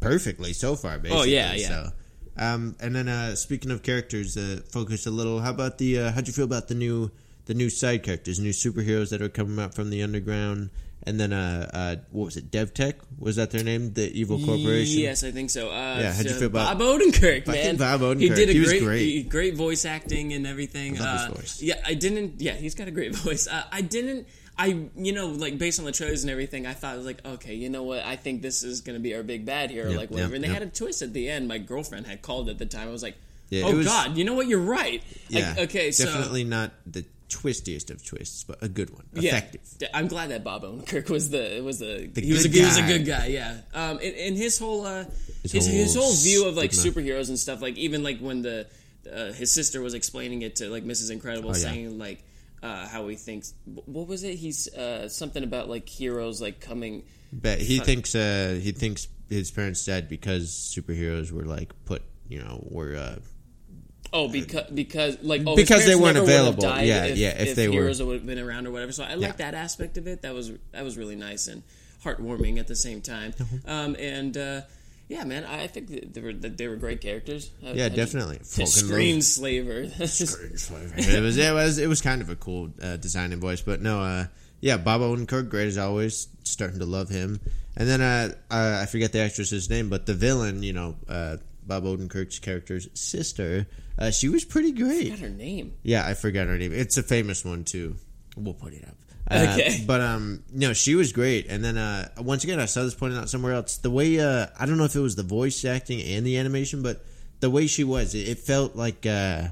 perfectly 0.00 0.52
so 0.52 0.76
far, 0.76 0.98
basically. 0.98 1.20
Oh, 1.20 1.24
yeah, 1.24 1.54
yeah. 1.54 1.68
So. 1.68 1.88
Um, 2.36 2.76
and 2.80 2.94
then 2.94 3.08
uh, 3.08 3.34
speaking 3.36 3.70
of 3.70 3.82
characters, 3.82 4.36
uh, 4.36 4.60
focus 4.70 5.06
a 5.06 5.10
little. 5.10 5.40
How 5.40 5.50
about 5.50 5.78
the? 5.78 5.98
Uh, 6.00 6.12
how'd 6.12 6.26
you 6.26 6.32
feel 6.32 6.44
about 6.44 6.68
the 6.68 6.74
new 6.74 7.10
the 7.46 7.54
new 7.54 7.70
side 7.70 8.02
characters, 8.02 8.38
new 8.38 8.50
superheroes 8.50 9.10
that 9.10 9.22
are 9.22 9.28
coming 9.28 9.58
out 9.62 9.74
from 9.74 9.90
the 9.90 10.02
underground? 10.02 10.70
And 11.04 11.18
then, 11.18 11.32
uh, 11.32 11.70
uh, 11.72 11.96
what 12.10 12.26
was 12.26 12.36
it? 12.36 12.50
DevTech 12.50 12.92
was 13.18 13.36
that 13.36 13.50
their 13.50 13.64
name? 13.64 13.94
The 13.94 14.12
evil 14.12 14.38
corporation. 14.38 15.00
Yes, 15.00 15.24
I 15.24 15.30
think 15.30 15.48
so. 15.48 15.70
Uh, 15.70 15.96
Yeah, 15.98 16.12
how'd 16.12 16.24
you 16.26 16.30
so 16.32 16.38
feel 16.40 16.46
about- 16.48 16.78
Bob 16.78 17.00
Odenkirk? 17.00 17.46
Man, 17.46 17.76
Bob 17.76 18.18
He 18.20 18.28
did 18.28 18.50
a 18.50 18.52
He 18.52 18.62
great, 18.64 18.82
great. 18.82 19.00
he- 19.06 19.22
great 19.22 19.54
voice 19.56 19.86
acting 19.86 20.34
and 20.34 20.46
everything. 20.46 21.00
I 21.00 21.04
love 21.04 21.20
his 21.20 21.28
Uh, 21.30 21.34
voice. 21.40 21.62
Yeah, 21.62 21.80
I 21.86 21.94
didn't. 21.94 22.42
Yeah, 22.42 22.52
he's 22.52 22.74
got 22.74 22.86
a 22.86 22.90
great 22.90 23.14
voice. 23.24 23.48
Uh, 23.48 23.62
I 23.72 23.80
didn't. 23.80 24.26
I 24.58 24.76
you 24.94 25.12
know 25.14 25.28
like 25.28 25.56
based 25.56 25.78
on 25.78 25.86
the 25.86 25.92
trailers 25.92 26.22
and 26.22 26.30
everything, 26.30 26.66
I 26.66 26.74
thought 26.74 26.92
I 26.92 26.96
was 26.98 27.06
like, 27.06 27.24
okay, 27.24 27.54
you 27.54 27.70
know 27.70 27.82
what? 27.84 28.04
I 28.04 28.16
think 28.16 28.42
this 28.42 28.62
is 28.62 28.82
going 28.82 28.92
to 28.94 29.00
be 29.00 29.14
our 29.14 29.22
big 29.22 29.46
bad 29.46 29.70
here, 29.70 29.86
or 29.86 29.88
Yep, 29.88 29.96
like 29.98 30.10
whatever. 30.10 30.32
yep, 30.32 30.34
and 30.34 30.44
they 30.44 30.48
yep. 30.48 30.58
had 30.58 30.68
a 30.68 30.70
twist 30.70 31.00
at 31.00 31.14
the 31.14 31.30
end. 31.30 31.48
My 31.48 31.56
girlfriend 31.56 32.06
had 32.08 32.20
called 32.20 32.50
at 32.50 32.58
the 32.58 32.66
time. 32.66 32.88
I 32.88 32.90
was 32.92 33.02
like, 33.02 33.16
Yeah, 33.48 33.62
oh 33.64 33.74
was- 33.74 33.86
God, 33.86 34.18
you 34.18 34.24
know 34.24 34.34
what? 34.34 34.48
You're 34.48 34.58
right. 34.60 35.02
Yeah. 35.30 35.54
I- 35.56 35.62
okay, 35.62 35.90
so 35.92 36.04
definitely 36.04 36.44
not 36.44 36.72
the 36.86 37.06
twistiest 37.30 37.90
of 37.90 38.04
twists, 38.04 38.44
but 38.44 38.62
a 38.62 38.68
good 38.68 38.90
one, 38.90 39.06
yeah, 39.14 39.36
effective. 39.38 39.62
I'm 39.94 40.08
glad 40.08 40.30
that 40.30 40.44
Bob 40.44 40.62
Odenkirk 40.64 41.08
was 41.08 41.30
the 41.30 41.62
was 41.64 41.78
the, 41.78 42.06
The 42.12 42.20
he 42.20 42.32
was 42.32 42.44
a 42.44 42.48
good 42.48 42.58
he 42.60 42.64
was 42.66 42.76
a 42.76 42.80
guy. 42.82 42.88
good 42.88 43.06
guy. 43.06 43.26
Yeah. 43.26 43.56
Um. 43.72 43.96
And, 44.02 44.14
and 44.16 44.36
his 44.36 44.58
whole 44.58 44.84
uh 44.84 45.04
his 45.42 45.52
His 45.52 45.66
his 45.66 45.94
whole 45.94 46.04
whole, 46.04 46.14
view 46.14 46.46
of 46.48 46.56
like 46.56 46.72
stigma. 46.72 47.00
superheroes 47.00 47.28
and 47.28 47.38
stuff. 47.38 47.62
Like 47.62 47.76
even 47.78 48.02
like 48.02 48.18
when 48.18 48.42
the 48.42 48.66
uh, 49.10 49.32
his 49.32 49.50
sister 49.50 49.80
was 49.80 49.94
explaining 49.94 50.42
it 50.42 50.56
to 50.56 50.68
like 50.68 50.84
Mrs. 50.84 51.10
Incredible, 51.10 51.50
Oh, 51.50 51.54
yeah. 51.54 51.58
saying 51.58 51.98
like 51.98 52.22
uh, 52.62 52.86
how 52.86 53.08
he 53.08 53.16
thinks. 53.16 53.54
What 53.86 54.06
was 54.06 54.22
it? 54.24 54.34
He's 54.34 54.68
uh, 54.74 55.08
something 55.08 55.42
about 55.42 55.70
like 55.70 55.88
heroes 55.88 56.42
like 56.42 56.60
coming. 56.60 57.04
But 57.32 57.60
he 57.60 57.78
thinks 57.78 58.14
uh, 58.14 58.58
he 58.60 58.72
thinks 58.72 59.08
his 59.28 59.50
parents 59.50 59.84
died 59.86 60.08
because 60.08 60.50
superheroes 60.50 61.30
were 61.32 61.44
like 61.44 61.72
put, 61.86 62.02
you 62.28 62.40
know, 62.42 62.62
were 62.68 62.96
uh, 62.96 63.16
Oh, 64.12 64.28
because 64.28 64.70
because 64.70 65.18
like 65.22 65.42
oh, 65.46 65.54
Because 65.56 65.86
they 65.86 65.94
weren't 65.94 66.14
never 66.14 66.26
would 66.26 66.30
have 66.32 66.54
available. 66.58 66.82
Yeah, 66.84 67.04
if, 67.06 67.16
yeah, 67.18 67.28
if 67.42 67.54
they 67.54 67.68
were- 67.68 67.74
heroes 67.74 68.02
would 68.02 68.14
have 68.14 68.26
been 68.26 68.38
around 68.40 68.66
or 68.66 68.72
whatever. 68.72 68.92
So 68.92 69.04
I 69.04 69.14
like 69.14 69.38
Yeah. 69.38 69.50
that 69.50 69.54
aspect 69.54 69.96
of 69.98 70.06
it. 70.06 70.22
That 70.22 70.34
was 70.34 70.50
that 70.72 70.82
was 70.84 70.96
really 70.98 71.16
nice 71.16 71.46
and 71.46 71.62
heartwarming 72.04 72.58
at 72.58 72.66
the 72.66 72.74
same 72.76 73.00
time. 73.02 73.34
Uh-huh. 73.40 73.56
Um, 73.72 73.96
and 73.98 74.36
uh, 74.36 74.60
yeah, 75.08 75.24
man, 75.24 75.44
I 75.44 75.66
think 75.68 75.88
that 75.88 76.14
they 76.14 76.20
were 76.20 76.32
that 76.32 76.56
they 76.56 76.66
were 76.66 76.76
great 76.76 77.00
characters. 77.00 77.50
I- 77.64 77.72
yeah, 77.72 77.86
I 77.86 77.88
definitely. 77.90 78.38
Just, 78.38 78.56
Fucking 78.56 78.66
screen 78.88 79.22
slaver. 79.22 79.82
it 79.82 81.22
was 81.22 81.36
it 81.36 81.52
was 81.54 81.78
it 81.78 81.88
was 81.88 82.00
kind 82.00 82.20
of 82.22 82.30
a 82.30 82.36
cool 82.36 82.70
uh, 82.82 82.96
design 82.96 83.32
and 83.32 83.40
voice, 83.40 83.60
but 83.60 83.80
no, 83.80 84.00
uh, 84.00 84.26
yeah, 84.60 84.76
Bob 84.76 85.02
Odenkirk, 85.02 85.48
great 85.48 85.68
as 85.68 85.78
always. 85.78 86.26
Starting 86.42 86.80
to 86.80 86.86
love 86.86 87.08
him, 87.10 87.38
and 87.76 87.88
then 87.88 88.00
uh, 88.00 88.34
uh, 88.50 88.80
I 88.82 88.86
forget 88.86 89.12
the 89.12 89.20
actress's 89.20 89.70
name, 89.70 89.88
but 89.88 90.06
the 90.06 90.14
villain, 90.14 90.64
you 90.64 90.72
know, 90.72 90.96
uh, 91.08 91.36
Bob 91.70 91.84
Odenkirk's 91.84 92.40
character's 92.40 92.88
sister, 92.94 93.66
uh, 93.96 94.10
she 94.10 94.28
was 94.28 94.44
pretty 94.44 94.72
great. 94.72 95.16
Her 95.20 95.28
name. 95.28 95.74
Yeah, 95.84 96.04
I 96.04 96.14
forgot 96.14 96.48
her 96.48 96.58
name. 96.58 96.72
It's 96.72 96.98
a 96.98 97.02
famous 97.04 97.44
one 97.44 97.62
too. 97.62 97.94
We'll 98.36 98.54
put 98.54 98.72
it 98.72 98.84
up. 98.84 98.96
Uh, 99.30 99.54
Okay. 99.54 99.84
But 99.86 100.00
um, 100.00 100.42
no, 100.52 100.72
she 100.72 100.96
was 100.96 101.12
great. 101.12 101.46
And 101.48 101.62
then 101.64 101.78
uh, 101.78 102.08
once 102.18 102.42
again, 102.42 102.58
I 102.58 102.64
saw 102.64 102.82
this 102.82 102.94
pointed 102.96 103.18
out 103.18 103.30
somewhere 103.30 103.52
else. 103.52 103.76
The 103.76 103.90
way 103.90 104.18
uh, 104.18 104.46
I 104.58 104.66
don't 104.66 104.78
know 104.78 104.84
if 104.84 104.96
it 104.96 105.00
was 105.00 105.14
the 105.14 105.22
voice 105.22 105.64
acting 105.64 106.00
and 106.02 106.26
the 106.26 106.38
animation, 106.38 106.82
but 106.82 107.04
the 107.38 107.48
way 107.50 107.68
she 107.68 107.84
was, 107.84 108.16
it, 108.16 108.28
it 108.28 108.38
felt 108.40 108.74
like 108.74 109.06
uh, 109.06 109.48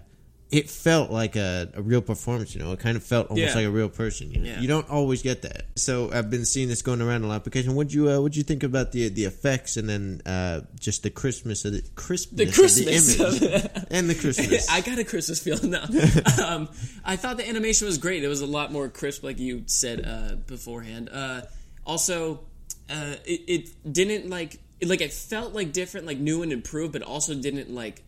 it 0.50 0.70
felt 0.70 1.10
like 1.10 1.36
a, 1.36 1.70
a 1.74 1.82
real 1.82 2.00
performance. 2.00 2.54
You 2.54 2.62
know, 2.62 2.72
it 2.72 2.78
kind 2.78 2.96
of 2.96 3.02
felt 3.04 3.28
almost 3.28 3.48
Yeah. 3.50 3.54
like 3.54 3.66
a 3.66 3.70
real 3.70 3.90
person. 3.90 4.30
You 4.30 4.40
know, 4.40 4.46
Yeah. 4.48 4.60
you 4.60 4.68
don't 4.68 4.88
always 4.88 5.20
get 5.22 5.42
that. 5.42 5.66
So 5.76 6.10
I've 6.10 6.30
been 6.30 6.46
seeing 6.46 6.68
this 6.68 6.80
going 6.80 7.02
around 7.02 7.24
a 7.24 7.26
lot. 7.26 7.44
Because 7.44 7.68
what'd 7.68 7.92
you 7.92 8.10
uh, 8.10 8.18
what'd 8.20 8.34
you 8.36 8.42
think 8.42 8.62
about 8.62 8.92
the 8.92 9.08
the 9.10 9.24
effects 9.24 9.76
and 9.76 9.86
then 9.88 10.22
uh, 10.24 10.62
just 10.80 11.02
the 11.02 11.10
Christmas 11.10 11.64
of 11.66 11.72
the 11.72 11.82
Christmas, 11.96 12.54
Christmas 12.54 13.20
of 13.20 13.26
of 13.26 13.40
the 13.40 13.46
image 13.50 13.86
and 13.90 14.08
the 14.08 14.14
Christmas. 14.14 14.68
I 14.70 14.80
got 14.80 14.98
a 14.98 15.04
Christmas 15.04 15.38
feel 15.38 15.62
now. 15.62 15.84
um, 16.46 16.68
I 17.04 17.16
thought 17.16 17.36
the 17.36 17.46
animation 17.48 17.86
was 17.86 17.98
great. 17.98 18.24
It 18.24 18.28
was 18.28 18.40
a 18.40 18.46
lot 18.46 18.72
more 18.72 18.88
crisp, 18.88 19.22
like 19.22 19.38
you 19.38 19.64
said 19.66 20.04
uh, 20.06 20.36
beforehand. 20.46 21.10
Uh, 21.12 21.42
also, 21.84 22.40
uh, 22.88 23.16
it, 23.26 23.40
it 23.48 23.92
didn't 23.92 24.30
like 24.30 24.58
it, 24.80 24.88
like 24.88 25.02
it 25.02 25.12
felt 25.12 25.52
like 25.52 25.72
different, 25.72 26.06
like 26.06 26.18
new 26.18 26.42
and 26.42 26.52
improved, 26.52 26.92
but 26.94 27.02
also 27.02 27.34
didn't 27.34 27.68
like 27.74 28.02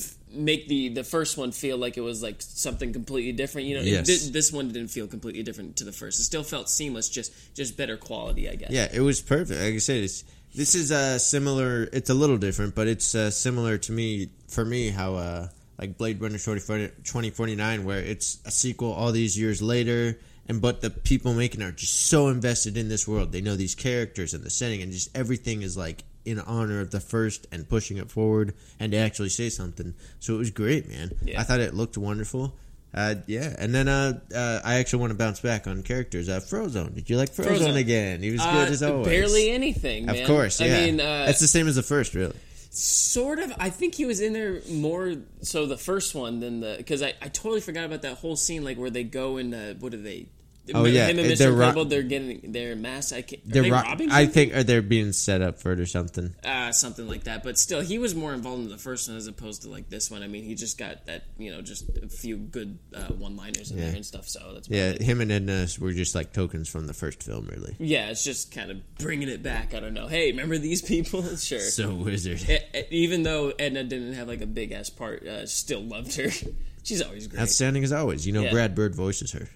f- 0.00 0.14
make 0.32 0.68
the 0.68 0.88
the 0.88 1.04
first 1.04 1.36
one 1.38 1.52
feel 1.52 1.76
like 1.76 1.96
it 1.96 2.00
was 2.02 2.22
like 2.22 2.36
something 2.40 2.92
completely 2.92 3.32
different. 3.32 3.66
You 3.68 3.76
know, 3.76 3.82
Yes. 3.82 4.06
did- 4.06 4.32
this 4.32 4.52
one 4.52 4.68
didn't 4.68 4.88
feel 4.88 5.06
completely 5.06 5.42
different 5.42 5.76
to 5.76 5.84
the 5.84 5.92
first. 5.92 6.18
It 6.20 6.24
still 6.24 6.42
felt 6.44 6.68
seamless, 6.68 7.08
just 7.08 7.32
just 7.54 7.76
better 7.76 7.96
quality, 7.96 8.48
I 8.48 8.54
guess. 8.56 8.70
Yeah, 8.70 8.88
it 8.92 9.00
was 9.00 9.20
perfect. 9.20 9.60
Like 9.60 9.74
I 9.74 9.78
said, 9.78 10.02
it's 10.04 10.24
this 10.54 10.74
is 10.74 10.90
uh, 10.90 11.18
similar. 11.18 11.88
It's 11.92 12.10
a 12.10 12.14
little 12.14 12.36
different, 12.38 12.74
but 12.74 12.88
it's 12.88 13.14
uh, 13.14 13.30
similar 13.30 13.78
to 13.78 13.92
me 13.92 14.30
for 14.48 14.64
me 14.64 14.90
how 14.90 15.14
uh, 15.14 15.48
like 15.78 15.96
Blade 15.96 16.20
Runner 16.20 16.38
2049, 16.38 17.84
where 17.84 18.00
it's 18.00 18.38
a 18.44 18.50
sequel 18.50 18.92
all 18.92 19.12
these 19.12 19.38
years 19.38 19.62
later, 19.62 20.18
and 20.48 20.60
but 20.60 20.80
the 20.80 20.90
people 20.90 21.34
making 21.34 21.60
it 21.60 21.64
are 21.64 21.72
just 21.72 22.06
so 22.06 22.28
invested 22.28 22.76
in 22.76 22.88
this 22.88 23.06
world. 23.06 23.32
They 23.32 23.40
know 23.40 23.56
these 23.56 23.74
characters 23.74 24.34
and 24.34 24.42
the 24.44 24.50
setting, 24.50 24.82
and 24.82 24.92
just 24.92 25.16
everything 25.16 25.62
is 25.62 25.76
like 25.76 26.04
in 26.24 26.38
honor 26.38 26.80
of 26.80 26.90
the 26.90 27.00
first 27.00 27.46
and 27.52 27.68
pushing 27.68 27.96
it 27.96 28.10
forward 28.10 28.54
and 28.78 28.92
to 28.92 28.98
actually 28.98 29.28
say 29.30 29.48
something. 29.48 29.94
So 30.18 30.34
it 30.34 30.38
was 30.38 30.50
great, 30.50 30.88
man. 30.88 31.10
Yeah. 31.24 31.40
I 31.40 31.44
thought 31.44 31.60
it 31.60 31.74
looked 31.74 31.96
wonderful. 31.96 32.54
Uh, 32.92 33.14
yeah, 33.28 33.54
and 33.56 33.72
then 33.72 33.86
uh, 33.86 34.18
uh, 34.34 34.60
I 34.64 34.74
actually 34.76 34.98
want 35.00 35.12
to 35.12 35.16
bounce 35.16 35.38
back 35.38 35.68
on 35.68 35.82
characters. 35.84 36.28
Uh, 36.28 36.40
Frozone, 36.40 36.92
did 36.92 37.08
you 37.08 37.16
like 37.16 37.30
Frozone, 37.30 37.58
Frozone. 37.58 37.76
again? 37.76 38.20
He 38.20 38.32
was 38.32 38.40
Uh, 38.40 38.52
good 38.52 38.68
as 38.72 38.82
always. 38.82 39.06
barely 39.06 39.50
anything. 39.50 40.08
Of 40.08 40.26
course, 40.26 40.60
yeah. 40.60 40.66
I 40.66 40.70
mean, 40.86 41.00
uh, 41.00 41.26
it's 41.28 41.38
the 41.38 41.46
same 41.46 41.68
as 41.68 41.76
the 41.76 41.84
first, 41.84 42.14
really. 42.14 42.34
Sort 42.72 43.38
of. 43.38 43.52
I 43.58 43.70
think 43.70 43.94
he 43.94 44.04
was 44.06 44.20
in 44.20 44.32
there 44.32 44.60
more 44.70 45.14
so 45.42 45.66
the 45.66 45.76
first 45.78 46.14
one 46.16 46.40
than 46.40 46.60
the 46.60 46.74
because 46.78 47.00
I, 47.02 47.14
I 47.22 47.28
totally 47.28 47.60
forgot 47.60 47.84
about 47.84 48.02
that 48.02 48.18
whole 48.18 48.36
scene 48.36 48.64
like 48.64 48.76
where 48.76 48.90
they 48.90 49.04
go 49.04 49.36
and 49.38 49.54
uh, 49.54 49.74
what 49.74 49.94
are 49.94 49.96
they? 49.96 50.26
Oh, 50.72 50.84
yeah, 50.84 51.06
him 51.08 51.18
and 51.18 51.28
Mr. 51.28 51.38
they're 51.38 51.50
Incredible. 51.50 51.84
They're 51.86 52.02
getting 52.02 52.52
their 52.52 52.76
mass. 52.76 53.12
I 53.12 53.22
can't. 53.22 53.42
Are 53.42 53.48
They're 53.48 53.62
they 53.64 53.70
ro-? 53.72 53.82
I 54.10 54.26
think 54.26 54.54
or 54.54 54.62
they're 54.62 54.82
being 54.82 55.12
set 55.12 55.42
up 55.42 55.58
for 55.58 55.72
it 55.72 55.80
or 55.80 55.86
something. 55.86 56.34
uh, 56.44 56.70
something 56.70 57.08
like 57.08 57.24
that. 57.24 57.42
But 57.42 57.58
still, 57.58 57.80
he 57.80 57.98
was 57.98 58.14
more 58.14 58.32
involved 58.34 58.62
in 58.64 58.68
the 58.68 58.78
first 58.78 59.08
one 59.08 59.16
as 59.16 59.26
opposed 59.26 59.62
to 59.62 59.68
like 59.70 59.88
this 59.90 60.10
one. 60.10 60.22
I 60.22 60.28
mean, 60.28 60.44
he 60.44 60.54
just 60.54 60.78
got 60.78 61.06
that 61.06 61.24
you 61.38 61.50
know 61.50 61.60
just 61.60 61.88
a 62.02 62.08
few 62.08 62.36
good 62.36 62.78
uh, 62.94 63.06
one-liners 63.06 63.70
in 63.72 63.78
Yeah. 63.78 63.86
there 63.86 63.96
and 63.96 64.06
stuff. 64.06 64.28
So 64.28 64.52
that's 64.54 64.68
Yeah, 64.68 64.90
it. 64.90 65.02
him 65.02 65.20
and 65.20 65.32
Edna 65.32 65.66
were 65.80 65.92
just 65.92 66.14
like 66.14 66.32
tokens 66.32 66.68
from 66.68 66.86
the 66.86 66.94
first 66.94 67.22
film, 67.24 67.46
really. 67.50 67.74
yeah. 67.80 68.10
It's 68.10 68.22
just 68.22 68.52
kind 68.54 68.70
of 68.70 68.96
bringing 68.98 69.28
it 69.28 69.42
back. 69.42 69.74
I 69.74 69.80
don't 69.80 69.94
know. 69.94 70.06
Hey, 70.06 70.30
remember 70.30 70.56
these 70.58 70.82
people? 70.82 71.22
sure. 71.36 71.58
So 71.58 71.94
wizard. 71.94 72.48
E- 72.48 72.58
e- 72.78 72.82
even 72.90 73.22
though 73.24 73.52
Edna 73.58 73.82
didn't 73.82 74.12
have 74.12 74.28
like 74.28 74.40
a 74.42 74.46
big 74.46 74.70
ass 74.72 74.90
part, 74.90 75.26
uh, 75.26 75.46
still 75.46 75.82
loved 75.82 76.14
her. 76.16 76.30
She's 76.84 77.02
always 77.02 77.26
great. 77.26 77.42
Outstanding 77.42 77.82
as 77.84 77.92
always. 77.92 78.26
You 78.26 78.32
know, 78.32 78.42
Yeah. 78.44 78.50
Brad 78.52 78.74
Bird 78.74 78.94
voices 78.94 79.32
her. 79.32 79.48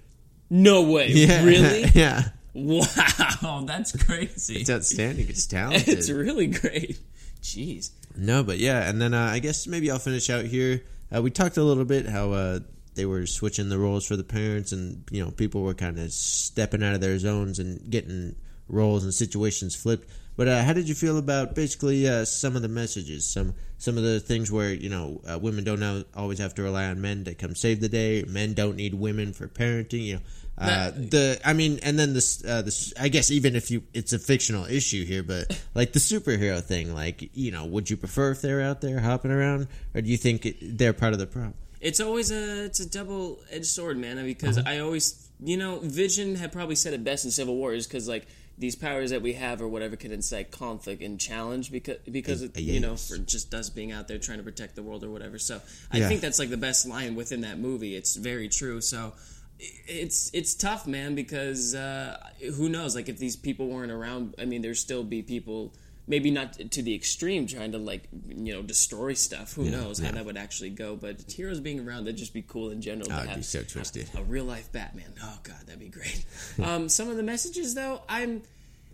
No 0.54 0.82
way, 0.82 1.08
Yeah, 1.10 1.44
really? 1.52 1.84
yeah, 1.94 2.28
Wow, 2.54 3.64
that's 3.66 3.92
crazy. 4.04 4.60
it's 4.60 4.70
outstanding. 4.70 5.28
It's 5.28 5.46
talented. 5.48 5.88
It's 5.88 6.08
really 6.10 6.46
great. 6.46 6.98
Jeez. 7.42 7.90
No, 8.16 8.42
but 8.44 8.58
yeah, 8.58 8.88
and 8.88 9.02
then 9.02 9.12
uh, 9.12 9.20
I 9.32 9.40
guess 9.40 9.66
maybe 9.66 9.90
I'll 9.90 9.98
finish 9.98 10.30
out 10.30 10.44
here. 10.44 10.82
Uh, 11.14 11.20
we 11.20 11.30
talked 11.30 11.56
a 11.56 11.62
little 11.64 11.84
bit 11.84 12.06
how 12.06 12.30
uh, 12.32 12.60
they 12.94 13.04
were 13.06 13.26
switching 13.26 13.68
the 13.68 13.78
roles 13.78 14.06
for 14.06 14.16
the 14.16 14.22
parents, 14.24 14.70
and 14.72 15.02
you 15.10 15.24
know 15.24 15.30
people 15.32 15.62
were 15.62 15.74
kind 15.74 15.98
of 15.98 16.12
stepping 16.12 16.82
out 16.84 16.94
of 16.94 17.00
their 17.00 17.18
zones 17.18 17.58
and 17.58 17.90
getting 17.90 18.36
roles 18.68 19.02
and 19.04 19.12
situations 19.12 19.74
flipped. 19.74 20.08
But 20.36 20.48
uh, 20.48 20.62
how 20.64 20.72
did 20.72 20.88
you 20.88 20.94
feel 20.94 21.18
about 21.18 21.54
basically 21.54 22.08
uh, 22.08 22.24
some 22.24 22.56
of 22.56 22.62
the 22.62 22.68
messages, 22.68 23.24
some 23.26 23.54
some 23.78 23.96
of 23.96 24.02
the 24.02 24.18
things 24.20 24.50
where 24.50 24.72
you 24.72 24.88
know 24.90 25.20
uh, 25.30 25.38
women 25.38 25.62
don't 25.64 26.04
always 26.14 26.38
have 26.38 26.54
to 26.56 26.62
rely 26.62 26.86
on 26.86 27.00
men 27.00 27.24
to 27.24 27.34
come 27.34 27.54
save 27.54 27.80
the 27.80 27.88
day. 27.88 28.24
Men 28.26 28.54
don't 28.54 28.76
need 28.76 28.94
women 28.94 29.32
for 29.32 29.46
parenting. 29.48 30.02
You 30.04 30.14
know. 30.14 30.20
Uh, 30.56 30.66
That- 30.90 31.10
the 31.10 31.40
I 31.44 31.52
mean, 31.52 31.80
and 31.82 31.98
then 31.98 32.14
this, 32.14 32.44
uh, 32.44 32.62
this. 32.62 32.92
I 32.98 33.08
guess 33.08 33.30
even 33.30 33.54
if 33.56 33.70
you, 33.70 33.82
it's 33.92 34.12
a 34.12 34.18
fictional 34.18 34.64
issue 34.66 35.04
here, 35.04 35.22
but 35.22 35.60
like 35.74 35.92
the 35.92 35.98
superhero 36.00 36.62
thing, 36.62 36.94
like 36.94 37.30
you 37.34 37.50
know, 37.50 37.64
would 37.66 37.90
you 37.90 37.96
prefer 37.96 38.30
if 38.32 38.40
they're 38.40 38.60
out 38.62 38.80
there 38.80 39.00
hopping 39.00 39.30
around, 39.32 39.68
or 39.94 40.00
do 40.00 40.08
you 40.10 40.16
think 40.16 40.46
it, 40.46 40.56
they're 40.78 40.92
part 40.92 41.12
of 41.12 41.18
the 41.18 41.26
problem? 41.26 41.54
it's 41.80 42.00
always 42.00 42.30
a 42.30 42.64
it's 42.64 42.80
a 42.80 42.88
double 42.88 43.38
edged 43.50 43.66
sword, 43.66 43.98
man. 43.98 44.16
Because 44.24 44.56
Uh-huh. 44.58 44.70
I 44.70 44.78
always, 44.78 45.28
you 45.42 45.56
know, 45.58 45.80
Vision 45.80 46.34
had 46.36 46.50
probably 46.50 46.76
said 46.76 46.94
it 46.94 47.04
best 47.04 47.24
in 47.26 47.30
Civil 47.30 47.56
War 47.56 47.74
is 47.74 47.86
because 47.86 48.08
like 48.08 48.26
these 48.56 48.76
powers 48.76 49.10
that 49.10 49.20
we 49.22 49.32
have 49.32 49.60
or 49.60 49.68
whatever 49.68 49.96
can 49.96 50.12
incite 50.12 50.50
conflict 50.50 51.02
and 51.02 51.18
challenge 51.18 51.72
because 51.72 51.98
because 52.10 52.56
you 52.56 52.78
know 52.80 52.96
for 52.96 53.18
just 53.18 53.52
us 53.54 53.68
being 53.70 53.90
out 53.92 54.06
there 54.08 54.18
trying 54.18 54.38
to 54.38 54.44
protect 54.44 54.76
the 54.76 54.82
world 54.82 55.02
or 55.04 55.10
whatever. 55.10 55.38
So 55.38 55.60
I 55.90 55.98
Yeah. 55.98 56.08
think 56.08 56.20
that's 56.20 56.38
like 56.38 56.50
the 56.50 56.56
best 56.56 56.86
line 56.86 57.14
within 57.16 57.40
that 57.42 57.58
movie. 57.58 57.96
It's 57.96 58.14
very 58.16 58.48
true. 58.48 58.80
So 58.80 59.12
it's 59.58 60.30
it's 60.32 60.54
tough, 60.54 60.86
man, 60.86 61.14
because 61.14 61.74
uh, 61.74 62.18
who 62.56 62.68
knows? 62.68 62.94
Like 62.94 63.08
if 63.08 63.18
these 63.18 63.36
people 63.36 63.68
weren't 63.68 63.92
around, 63.92 64.34
I 64.38 64.44
mean, 64.44 64.62
there'd 64.62 64.76
still 64.76 65.04
be 65.04 65.22
people. 65.22 65.72
Maybe 66.06 66.30
not 66.30 66.52
to 66.52 66.82
the 66.82 66.94
extreme, 66.94 67.46
trying 67.46 67.72
to 67.72 67.78
like 67.78 68.08
you 68.28 68.52
know 68.52 68.62
destroy 68.62 69.14
stuff. 69.14 69.54
Who 69.54 69.64
knows 69.64 69.98
how 69.98 70.12
that 70.12 70.24
would 70.24 70.36
actually 70.36 70.70
go? 70.70 70.96
But 70.96 71.32
heroes 71.32 71.60
being 71.60 71.80
around, 71.80 72.04
that'd 72.04 72.18
just 72.18 72.34
be 72.34 72.42
cool 72.42 72.70
in 72.70 72.82
general. 72.82 73.08
Oh, 73.10 73.14
to 73.14 73.18
it'd 73.20 73.28
have 73.28 73.38
be 73.38 73.42
so 73.42 73.62
twisted. 73.62 74.08
A, 74.14 74.18
a 74.18 74.22
real 74.22 74.44
life 74.44 74.70
Batman. 74.70 75.14
Oh 75.22 75.38
god, 75.42 75.60
that'd 75.66 75.80
be 75.80 75.88
great. 75.88 76.24
um, 76.62 76.88
some 76.90 77.08
of 77.08 77.16
the 77.16 77.22
messages 77.22 77.74
though, 77.74 78.02
I'm 78.08 78.42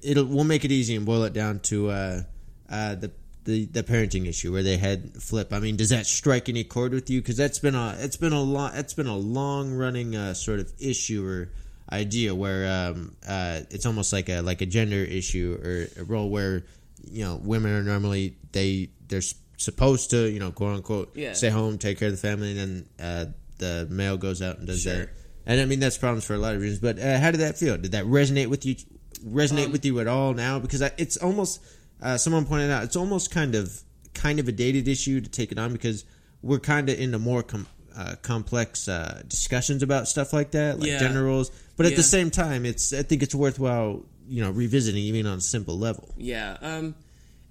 It'll 0.02 0.24
we'll 0.24 0.44
make 0.44 0.64
it 0.64 0.70
easy 0.70 0.94
and 0.94 1.04
boil 1.04 1.24
it 1.24 1.32
down 1.32 1.60
to 1.60 1.90
uh, 1.90 2.22
uh, 2.68 2.94
the. 2.96 3.12
The, 3.42 3.64
the 3.64 3.82
parenting 3.82 4.28
issue 4.28 4.52
where 4.52 4.62
they 4.62 4.76
had 4.76 5.14
flip. 5.14 5.54
I 5.54 5.60
mean, 5.60 5.76
does 5.76 5.88
that 5.88 6.04
strike 6.04 6.50
any 6.50 6.62
chord 6.62 6.92
with 6.92 7.08
you? 7.08 7.22
Because 7.22 7.38
that's 7.38 7.58
been 7.58 7.74
a 7.74 7.96
it's 7.98 8.18
been 8.18 8.34
a 8.34 8.40
long 8.40 8.72
it's 8.74 8.92
been 8.92 9.06
a 9.06 9.16
long 9.16 9.72
running 9.72 10.14
uh, 10.14 10.34
sort 10.34 10.60
of 10.60 10.70
issue 10.78 11.26
or 11.26 11.48
idea 11.90 12.34
where 12.34 12.70
um, 12.70 13.16
uh, 13.26 13.60
it's 13.70 13.86
almost 13.86 14.12
like 14.12 14.28
a 14.28 14.42
like 14.42 14.60
a 14.60 14.66
gender 14.66 15.02
issue 15.02 15.58
or 15.62 16.02
a 16.02 16.04
role 16.04 16.28
where 16.28 16.64
you 17.10 17.24
know 17.24 17.40
women 17.42 17.72
are 17.72 17.82
normally 17.82 18.36
they 18.52 18.90
they're 19.08 19.22
supposed 19.56 20.10
to 20.10 20.28
you 20.30 20.38
know 20.38 20.50
quote 20.52 20.76
unquote 20.76 21.12
Yeah. 21.16 21.32
stay 21.34 21.50
home 21.50 21.78
take 21.78 21.98
care 21.98 22.08
of 22.08 22.14
the 22.14 22.20
family 22.20 22.58
and 22.58 22.58
then 22.58 22.88
uh, 22.98 23.24
the 23.58 23.86
male 23.90 24.16
goes 24.16 24.40
out 24.42 24.58
and 24.58 24.66
does 24.66 24.82
Sure. 24.82 24.96
that 24.96 25.08
and 25.46 25.60
I 25.60 25.64
mean 25.66 25.80
that's 25.80 25.98
problems 25.98 26.24
for 26.24 26.34
a 26.34 26.38
lot 26.38 26.54
of 26.54 26.60
reasons 26.62 26.80
but 26.80 26.98
uh, 26.98 27.18
how 27.18 27.30
did 27.30 27.38
that 27.40 27.58
feel 27.58 27.76
did 27.76 27.92
that 27.92 28.04
resonate 28.06 28.46
with 28.48 28.64
you 28.64 28.76
resonate 29.24 29.66
Um, 29.66 29.72
with 29.72 29.84
you 29.84 30.00
at 30.00 30.06
all 30.06 30.32
now 30.34 30.58
because 30.58 30.80
I, 30.82 30.92
it's 30.96 31.16
almost 31.18 31.60
uh, 32.02 32.16
someone 32.16 32.46
pointed 32.46 32.70
out 32.70 32.84
it's 32.84 32.96
almost 32.96 33.30
kind 33.30 33.54
of 33.54 33.82
kind 34.14 34.38
of 34.40 34.48
a 34.48 34.52
dated 34.52 34.88
issue 34.88 35.20
to 35.20 35.28
take 35.28 35.52
it 35.52 35.58
on 35.58 35.72
because 35.72 36.04
we're 36.42 36.58
kind 36.58 36.88
of 36.88 36.98
into 36.98 37.18
more 37.18 37.42
com- 37.42 37.66
uh, 37.94 38.14
complex 38.22 38.88
uh, 38.88 39.20
discussions 39.28 39.82
about 39.82 40.08
stuff 40.08 40.32
like 40.32 40.52
that 40.52 40.78
like 40.78 40.88
Yeah. 40.88 40.98
gender 41.00 41.22
roles 41.24 41.50
but 41.76 41.84
at 41.84 41.92
Yeah. 41.92 41.96
the 41.98 42.02
same 42.04 42.30
time 42.30 42.64
it's 42.64 42.92
I 42.94 43.02
think 43.02 43.22
it's 43.22 43.34
worthwhile 43.34 44.04
you 44.30 44.42
know 44.42 44.50
revisiting 44.50 45.02
even 45.02 45.26
on 45.26 45.38
a 45.38 45.40
simple 45.42 45.76
level 45.78 46.08
Yeah, 46.16 46.56
um, 46.62 46.94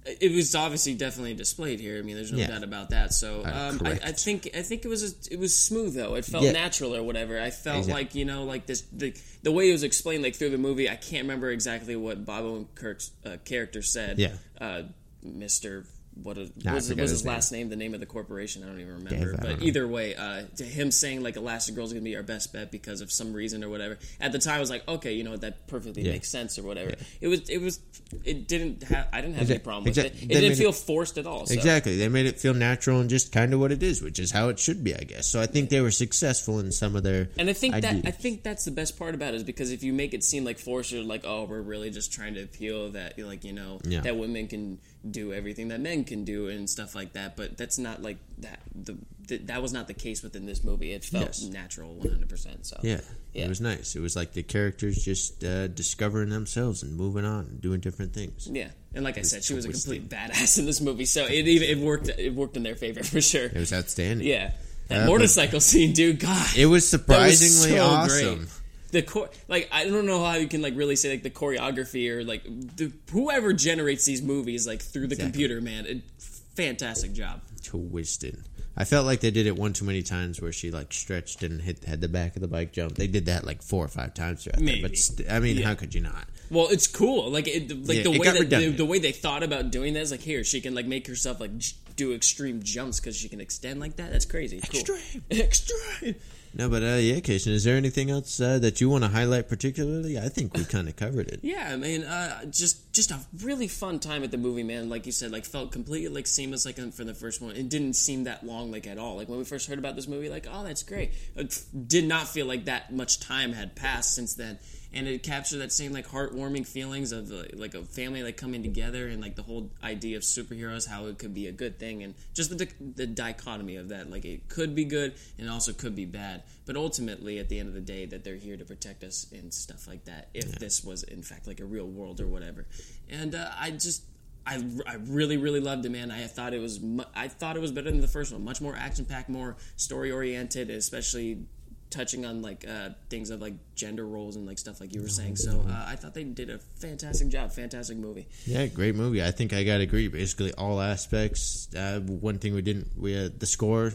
it 0.06 0.32
was 0.34 0.54
obviously 0.54 0.94
definitely 0.94 1.34
displayed 1.34 1.78
here. 1.78 1.98
I 1.98 2.02
mean, 2.02 2.16
there's 2.16 2.32
no 2.32 2.38
Yeah. 2.38 2.46
doubt 2.46 2.64
about 2.64 2.88
that. 2.90 3.12
So 3.12 3.42
Uh, 3.44 3.50
um, 3.78 3.82
I, 3.84 3.90
I 4.02 4.12
think 4.12 4.48
I 4.56 4.62
think 4.62 4.86
it 4.86 4.88
was 4.88 5.02
a, 5.04 5.32
it 5.34 5.38
was 5.38 5.54
smooth 5.56 5.94
though. 5.94 6.14
It 6.14 6.24
felt 6.24 6.42
Yeah. 6.44 6.52
natural 6.52 6.96
or 6.96 7.02
whatever. 7.02 7.38
I 7.38 7.50
felt 7.50 7.80
Exactly. 7.80 7.92
like 8.04 8.14
you 8.14 8.24
know 8.24 8.44
like 8.44 8.64
this 8.64 8.80
the 8.92 9.12
the 9.42 9.52
way 9.52 9.68
it 9.68 9.72
was 9.72 9.82
explained 9.82 10.22
like 10.22 10.36
through 10.36 10.50
the 10.50 10.58
movie. 10.58 10.88
I 10.88 10.96
can't 10.96 11.22
remember 11.24 11.50
exactly 11.50 11.96
what 11.96 12.24
Bob 12.24 12.44
Odenkirk's 12.44 13.10
uh, 13.26 13.36
character 13.44 13.82
said. 13.82 14.18
Yeah. 14.18 14.32
uh, 14.60 14.82
Mister. 15.22 15.84
What 16.22 16.36
a, 16.38 16.50
Nah, 16.64 16.74
was, 16.74 16.88
was 16.90 16.98
his 16.98 17.10
his 17.10 17.26
last 17.26 17.52
name? 17.52 17.68
The 17.70 17.76
name 17.76 17.94
of 17.94 18.00
the 18.00 18.06
corporation? 18.06 18.62
I 18.62 18.66
don't 18.66 18.80
even 18.80 18.94
remember. 19.04 19.10
Dave, 19.32 19.40
but 19.40 19.48
don't 19.48 19.60
know. 19.60 19.66
either 19.66 19.88
way, 19.88 20.14
uh, 20.14 20.42
to 20.56 20.64
him 20.64 20.90
saying 20.90 21.22
like 21.22 21.34
Elastigirl's 21.36 21.92
gonna 21.92 22.02
be 22.04 22.16
our 22.16 22.22
best 22.22 22.52
bet 22.52 22.70
because 22.70 23.00
of 23.00 23.10
some 23.10 23.32
reason 23.32 23.64
or 23.64 23.68
whatever. 23.68 23.98
At 24.20 24.32
the 24.32 24.38
time, 24.38 24.56
I 24.56 24.60
was 24.60 24.70
like, 24.70 24.86
okay, 24.88 25.12
you 25.14 25.24
know 25.24 25.32
what, 25.32 25.40
that 25.42 25.66
perfectly 25.66 26.02
Yeah. 26.02 26.12
makes 26.12 26.28
sense 26.28 26.58
or 26.58 26.62
whatever. 26.62 26.94
It 27.20 27.28
was, 27.28 27.48
it 27.48 27.58
was, 27.58 27.80
it 28.24 28.48
didn't 28.48 28.82
have. 28.84 29.08
I 29.12 29.20
didn't 29.20 29.36
have 29.36 29.50
any 29.50 29.58
problem 29.60 29.84
with 29.84 29.98
it. 29.98 30.14
It 30.22 30.28
didn't 30.28 30.52
it- 30.52 30.58
feel 30.58 30.72
forced 30.72 31.18
at 31.18 31.26
all. 31.26 31.46
So. 31.46 31.54
Exactly. 31.54 31.96
They 31.96 32.08
made 32.08 32.26
it 32.26 32.38
feel 32.38 32.54
natural 32.54 33.00
and 33.00 33.08
just 33.10 33.32
kind 33.32 33.52
of 33.54 33.60
what 33.60 33.72
it 33.72 33.82
is, 33.82 34.02
which 34.02 34.18
is 34.18 34.30
how 34.30 34.48
it 34.48 34.58
should 34.58 34.82
be, 34.84 34.94
I 34.94 35.00
guess. 35.04 35.26
So 35.26 35.40
I 35.40 35.46
think 35.46 35.70
they 35.70 35.80
were 35.80 35.90
successful 35.90 36.58
in 36.60 36.72
some 36.72 36.96
of 36.96 37.02
their 37.02 37.28
And 37.38 37.48
I 37.48 37.52
think 37.52 37.74
ideas. 37.74 38.02
that 38.02 38.08
I 38.08 38.10
think 38.12 38.42
that's 38.42 38.64
the 38.64 38.70
best 38.70 38.98
part 38.98 39.14
about 39.14 39.34
it 39.34 39.36
is 39.38 39.44
because 39.44 39.70
if 39.72 39.82
you 39.82 39.92
make 39.92 40.14
it 40.14 40.22
seem 40.24 40.44
like 40.44 40.58
forced 40.58 40.92
or 40.92 41.02
like 41.02 41.22
oh 41.24 41.44
we're 41.44 41.60
really 41.60 41.90
just 41.90 42.12
trying 42.12 42.34
to 42.34 42.42
appeal 42.42 42.90
that 42.90 43.18
like 43.18 43.44
you 43.44 43.52
know 43.52 43.80
Yeah. 43.84 44.00
that 44.00 44.16
women 44.16 44.48
can 44.48 44.78
do 45.08 45.32
everything 45.32 45.68
that 45.68 45.80
men 45.80 46.04
can 46.04 46.24
do 46.24 46.48
and 46.48 46.68
stuff 46.68 46.94
like 46.94 47.12
that, 47.14 47.36
but 47.36 47.56
that's 47.56 47.78
not 47.78 48.02
like 48.02 48.18
that. 48.38 48.60
The, 48.74 48.96
the 49.28 49.38
that 49.38 49.62
was 49.62 49.72
not 49.72 49.86
the 49.86 49.94
case 49.94 50.22
within 50.22 50.44
this 50.46 50.62
movie. 50.64 50.92
It 50.92 51.04
felt 51.04 51.26
Yes. 51.26 51.42
natural, 51.44 51.94
one 51.94 52.08
hundred 52.10 52.28
percent. 52.28 52.66
So 52.66 52.78
yeah, 52.82 53.00
Yeah. 53.32 53.44
it 53.46 53.48
was 53.48 53.60
nice. 53.60 53.96
It 53.96 54.00
was 54.00 54.14
like 54.16 54.32
the 54.32 54.42
characters 54.42 55.02
just 55.02 55.42
uh, 55.44 55.68
discovering 55.68 56.28
themselves 56.30 56.82
and 56.82 56.96
moving 56.96 57.24
on 57.24 57.46
and 57.46 57.60
doing 57.60 57.80
different 57.80 58.12
things. 58.12 58.48
Yeah, 58.50 58.68
and 58.94 59.04
like 59.04 59.16
I 59.18 59.22
said, 59.22 59.42
she 59.44 59.54
was 59.54 59.64
a 59.64 59.70
complete 59.70 60.08
badass 60.08 60.58
in 60.58 60.66
this 60.66 60.80
movie, 60.80 61.04
so 61.06 61.24
it 61.24 61.46
even 61.48 61.68
it 61.78 61.78
worked. 61.84 62.08
It 62.08 62.34
worked 62.34 62.56
in 62.56 62.62
their 62.62 62.76
favor 62.76 63.02
for 63.04 63.20
sure. 63.20 63.46
It 63.46 63.54
was 63.56 63.72
outstanding. 63.72 64.26
Yeah, 64.26 64.50
that 64.88 65.04
Uh, 65.04 65.06
motorcycle 65.06 65.60
scene, 65.60 65.92
dude. 65.92 66.18
God, 66.20 66.46
It 66.56 66.66
was 66.66 66.90
that 66.90 66.98
was 66.98 67.04
surprisingly 67.06 67.76
so 67.78 67.84
awesome. 67.86 68.36
Great. 68.38 68.48
The 68.92 69.02
chor- 69.02 69.30
like 69.48 69.68
I 69.72 69.84
don't 69.86 70.06
know 70.06 70.24
how 70.24 70.34
you 70.34 70.48
can 70.48 70.62
like 70.62 70.76
really 70.76 70.96
say 70.96 71.10
like 71.10 71.22
the 71.22 71.30
choreography 71.30 72.10
or 72.10 72.24
like 72.24 72.42
the, 72.44 72.92
whoever 73.12 73.52
generates 73.52 74.04
these 74.04 74.20
movies 74.22 74.66
like 74.66 74.82
through 74.82 75.06
the 75.06 75.14
Exactly. 75.14 75.24
computer, 75.32 75.60
man. 75.60 75.86
It, 75.86 76.02
fantastic 76.18 77.12
job. 77.12 77.40
Twisted. 77.62 78.42
I 78.76 78.84
felt 78.84 79.04
like 79.04 79.20
they 79.20 79.30
did 79.30 79.46
it 79.46 79.56
one 79.56 79.72
too 79.72 79.84
many 79.84 80.02
times 80.02 80.40
where 80.40 80.52
she 80.52 80.70
like 80.70 80.92
stretched 80.92 81.42
and 81.42 81.60
hit 81.60 81.84
had 81.84 82.00
the 82.00 82.08
back 82.08 82.34
of 82.36 82.42
the 82.42 82.48
bike 82.48 82.72
jump. 82.72 82.94
They 82.94 83.06
did 83.08 83.26
that 83.26 83.44
like 83.44 83.62
four 83.62 83.84
or 83.84 83.88
five 83.88 84.14
times 84.14 84.44
throughout 84.44 84.64
there. 84.64 84.76
But 84.82 84.96
st- 84.96 85.30
I 85.30 85.38
mean, 85.38 85.58
Yeah. 85.58 85.66
how 85.66 85.74
could 85.74 85.94
you 85.94 86.00
not? 86.00 86.24
Well, 86.50 86.68
it's 86.70 86.86
cool. 86.86 87.30
Like 87.30 87.46
it, 87.46 87.68
like 87.86 87.98
Yeah, 87.98 88.02
the 88.04 88.12
it 88.12 88.18
way 88.20 88.30
that 88.30 88.50
the, 88.50 88.68
the 88.70 88.84
way 88.86 88.98
they 88.98 89.12
thought 89.12 89.42
about 89.42 89.70
doing 89.70 89.94
that 89.94 90.00
is 90.00 90.10
like 90.10 90.20
here 90.20 90.42
she 90.44 90.60
can 90.60 90.74
like 90.74 90.86
make 90.86 91.06
herself 91.06 91.38
like 91.40 91.56
j- 91.58 91.76
do 91.96 92.12
extreme 92.14 92.62
jumps 92.62 92.98
because 93.00 93.16
she 93.16 93.28
can 93.28 93.40
extend 93.40 93.78
like 93.80 93.96
that. 93.96 94.10
That's 94.10 94.24
crazy. 94.24 94.60
Cool. 94.60 94.96
Extreme. 95.30 96.14
No, 96.52 96.68
but 96.68 96.82
uh, 96.82 96.96
yeah, 96.96 97.20
Casey, 97.20 97.54
is 97.54 97.62
there 97.62 97.76
anything 97.76 98.10
else 98.10 98.40
uh, 98.40 98.58
that 98.58 98.80
you 98.80 98.90
want 98.90 99.04
to 99.04 99.08
highlight 99.08 99.48
particularly? 99.48 100.18
I 100.18 100.28
think 100.28 100.56
we 100.56 100.64
kind 100.64 100.88
of 100.88 100.96
covered 100.96 101.28
it. 101.28 101.40
Yeah, 101.42 101.70
I 101.72 101.76
mean, 101.76 102.02
uh, 102.02 102.44
just 102.46 102.92
just 102.92 103.12
a 103.12 103.20
really 103.42 103.68
fun 103.68 104.00
time 104.00 104.24
at 104.24 104.32
the 104.32 104.36
movie, 104.36 104.64
man. 104.64 104.88
Like 104.88 105.06
you 105.06 105.12
said, 105.12 105.30
like 105.30 105.44
felt 105.44 105.70
completely 105.70 106.08
like 106.08 106.26
seamless, 106.26 106.66
like 106.66 106.76
for 106.92 107.04
the 107.04 107.14
first 107.14 107.40
one. 107.40 107.54
It 107.54 107.68
didn't 107.68 107.94
seem 107.94 108.24
that 108.24 108.44
long, 108.44 108.72
like 108.72 108.88
at 108.88 108.98
all. 108.98 109.16
Like 109.16 109.28
when 109.28 109.38
we 109.38 109.44
first 109.44 109.68
heard 109.68 109.78
about 109.78 109.94
this 109.94 110.08
movie, 110.08 110.28
like 110.28 110.46
oh, 110.50 110.64
that's 110.64 110.82
great. 110.82 111.12
It 111.36 111.62
did 111.86 112.06
not 112.06 112.26
feel 112.26 112.46
like 112.46 112.64
that 112.64 112.92
much 112.92 113.20
time 113.20 113.52
had 113.52 113.76
passed 113.76 114.14
since 114.14 114.34
then, 114.34 114.58
and 114.92 115.06
it 115.06 115.22
captured 115.22 115.58
that 115.58 115.72
same 115.72 115.92
like 115.92 116.08
heartwarming 116.08 116.66
feelings 116.66 117.12
of 117.12 117.30
uh, 117.30 117.44
like 117.54 117.74
a 117.74 117.82
family 117.82 118.22
like 118.22 118.36
coming 118.36 118.62
together 118.62 119.08
and 119.08 119.22
like 119.22 119.36
the 119.36 119.42
whole 119.42 119.70
idea 119.82 120.16
of 120.16 120.22
superheroes, 120.22 120.88
how 120.88 121.06
it 121.06 121.18
could 121.18 121.32
be 121.32 121.46
a 121.46 121.52
good 121.52 121.78
thing, 121.78 122.02
and 122.02 122.14
just 122.34 122.56
the 122.56 122.68
the 122.96 123.06
dichotomy 123.06 123.76
of 123.76 123.88
that. 123.90 124.10
Like 124.10 124.24
it 124.24 124.48
could 124.48 124.74
be 124.74 124.84
good 124.84 125.14
and 125.38 125.48
also 125.48 125.72
could 125.72 125.94
be 125.94 126.06
bad, 126.06 126.42
but 126.66 126.76
ultimately 126.76 127.38
at 127.38 127.48
the 127.48 127.58
end 127.58 127.68
of 127.68 127.74
the 127.74 127.80
day, 127.80 128.06
that 128.06 128.24
they're 128.24 128.36
here 128.36 128.56
to 128.56 128.64
protect 128.64 129.04
us 129.04 129.26
and 129.32 129.52
stuff 129.52 129.86
like 129.86 130.04
that. 130.06 130.28
If 130.34 130.58
this 130.58 130.82
was 130.84 131.02
in 131.04 131.22
fact 131.22 131.46
like 131.46 131.60
a 131.60 131.64
real 131.64 131.86
world 131.86 132.20
or 132.20 132.26
whatever, 132.26 132.66
and 133.08 133.34
uh, 133.34 133.50
I 133.58 133.70
just. 133.70 134.04
I, 134.46 134.54
I 134.86 134.94
really 134.94 135.36
really 135.36 135.60
loved 135.60 135.84
it, 135.84 135.90
man. 135.90 136.10
I 136.10 136.26
thought 136.26 136.54
it 136.54 136.60
was 136.60 136.80
mu- 136.80 137.04
I 137.14 137.28
thought 137.28 137.56
it 137.56 137.60
was 137.60 137.72
better 137.72 137.90
than 137.90 138.00
the 138.00 138.08
first 138.08 138.32
one. 138.32 138.42
Much 138.42 138.62
more 138.62 138.74
action 138.74 139.04
packed, 139.04 139.28
more 139.28 139.58
story 139.76 140.10
oriented, 140.10 140.70
especially 140.70 141.44
touching 141.90 142.24
on 142.24 142.40
like 142.40 142.64
uh, 142.68 142.90
things 143.08 143.30
of 143.30 143.40
like 143.40 143.54
gender 143.74 144.06
roles 144.06 144.36
and 144.36 144.46
like 144.46 144.58
stuff 144.58 144.80
like 144.80 144.94
you 144.94 145.02
were 145.02 145.08
saying. 145.08 145.36
So 145.36 145.64
uh, 145.68 145.84
I 145.86 145.96
thought 145.96 146.14
they 146.14 146.24
did 146.24 146.48
a 146.50 146.58
fantastic 146.78 147.28
job. 147.28 147.52
Fantastic 147.52 147.98
movie. 147.98 148.26
Yeah, 148.46 148.66
great 148.66 148.94
movie. 148.94 149.22
I 149.22 149.30
think 149.32 149.52
I 149.52 149.64
got 149.64 149.78
to 149.78 149.82
agree. 149.82 150.08
Basically, 150.08 150.52
all 150.54 150.80
aspects. 150.80 151.68
Uh, 151.74 152.00
one 152.00 152.38
thing 152.38 152.54
we 152.54 152.62
didn't, 152.62 152.88
we 152.98 153.16
uh, 153.18 153.28
the 153.36 153.46
score. 153.46 153.86
Uh, 153.88 153.90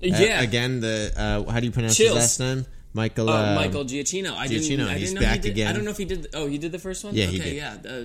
Yeah. 0.00 0.40
again, 0.42 0.80
the 0.80 1.12
uh, 1.16 1.50
how 1.50 1.60
do 1.60 1.66
you 1.66 1.72
pronounce 1.72 1.96
Chills. 1.96 2.14
his 2.14 2.16
last 2.16 2.40
name? 2.40 2.66
Michael. 2.92 3.28
Uh, 3.30 3.50
um, 3.50 3.54
Michael 3.54 3.84
Giacchino. 3.84 4.34
I 4.34 4.46
didn't. 4.48 4.62
Giacchino, 4.64 4.88
I 4.88 4.94
he's 4.98 5.10
didn't 5.10 5.14
know 5.16 5.20
back 5.28 5.34
he 5.36 5.40
did. 5.42 5.50
again. 5.52 5.66
I 5.68 5.72
don't 5.74 5.84
know 5.84 5.90
if 5.92 5.98
he 5.98 6.04
did. 6.06 6.26
Oh, 6.34 6.46
he 6.48 6.58
did 6.58 6.72
the 6.72 6.78
first 6.78 7.04
one. 7.04 7.14
Yeah, 7.14 7.26
okay, 7.26 7.32
he 7.32 7.38
did. 7.38 7.54
Yeah, 7.56 7.76
uh, 7.88 8.04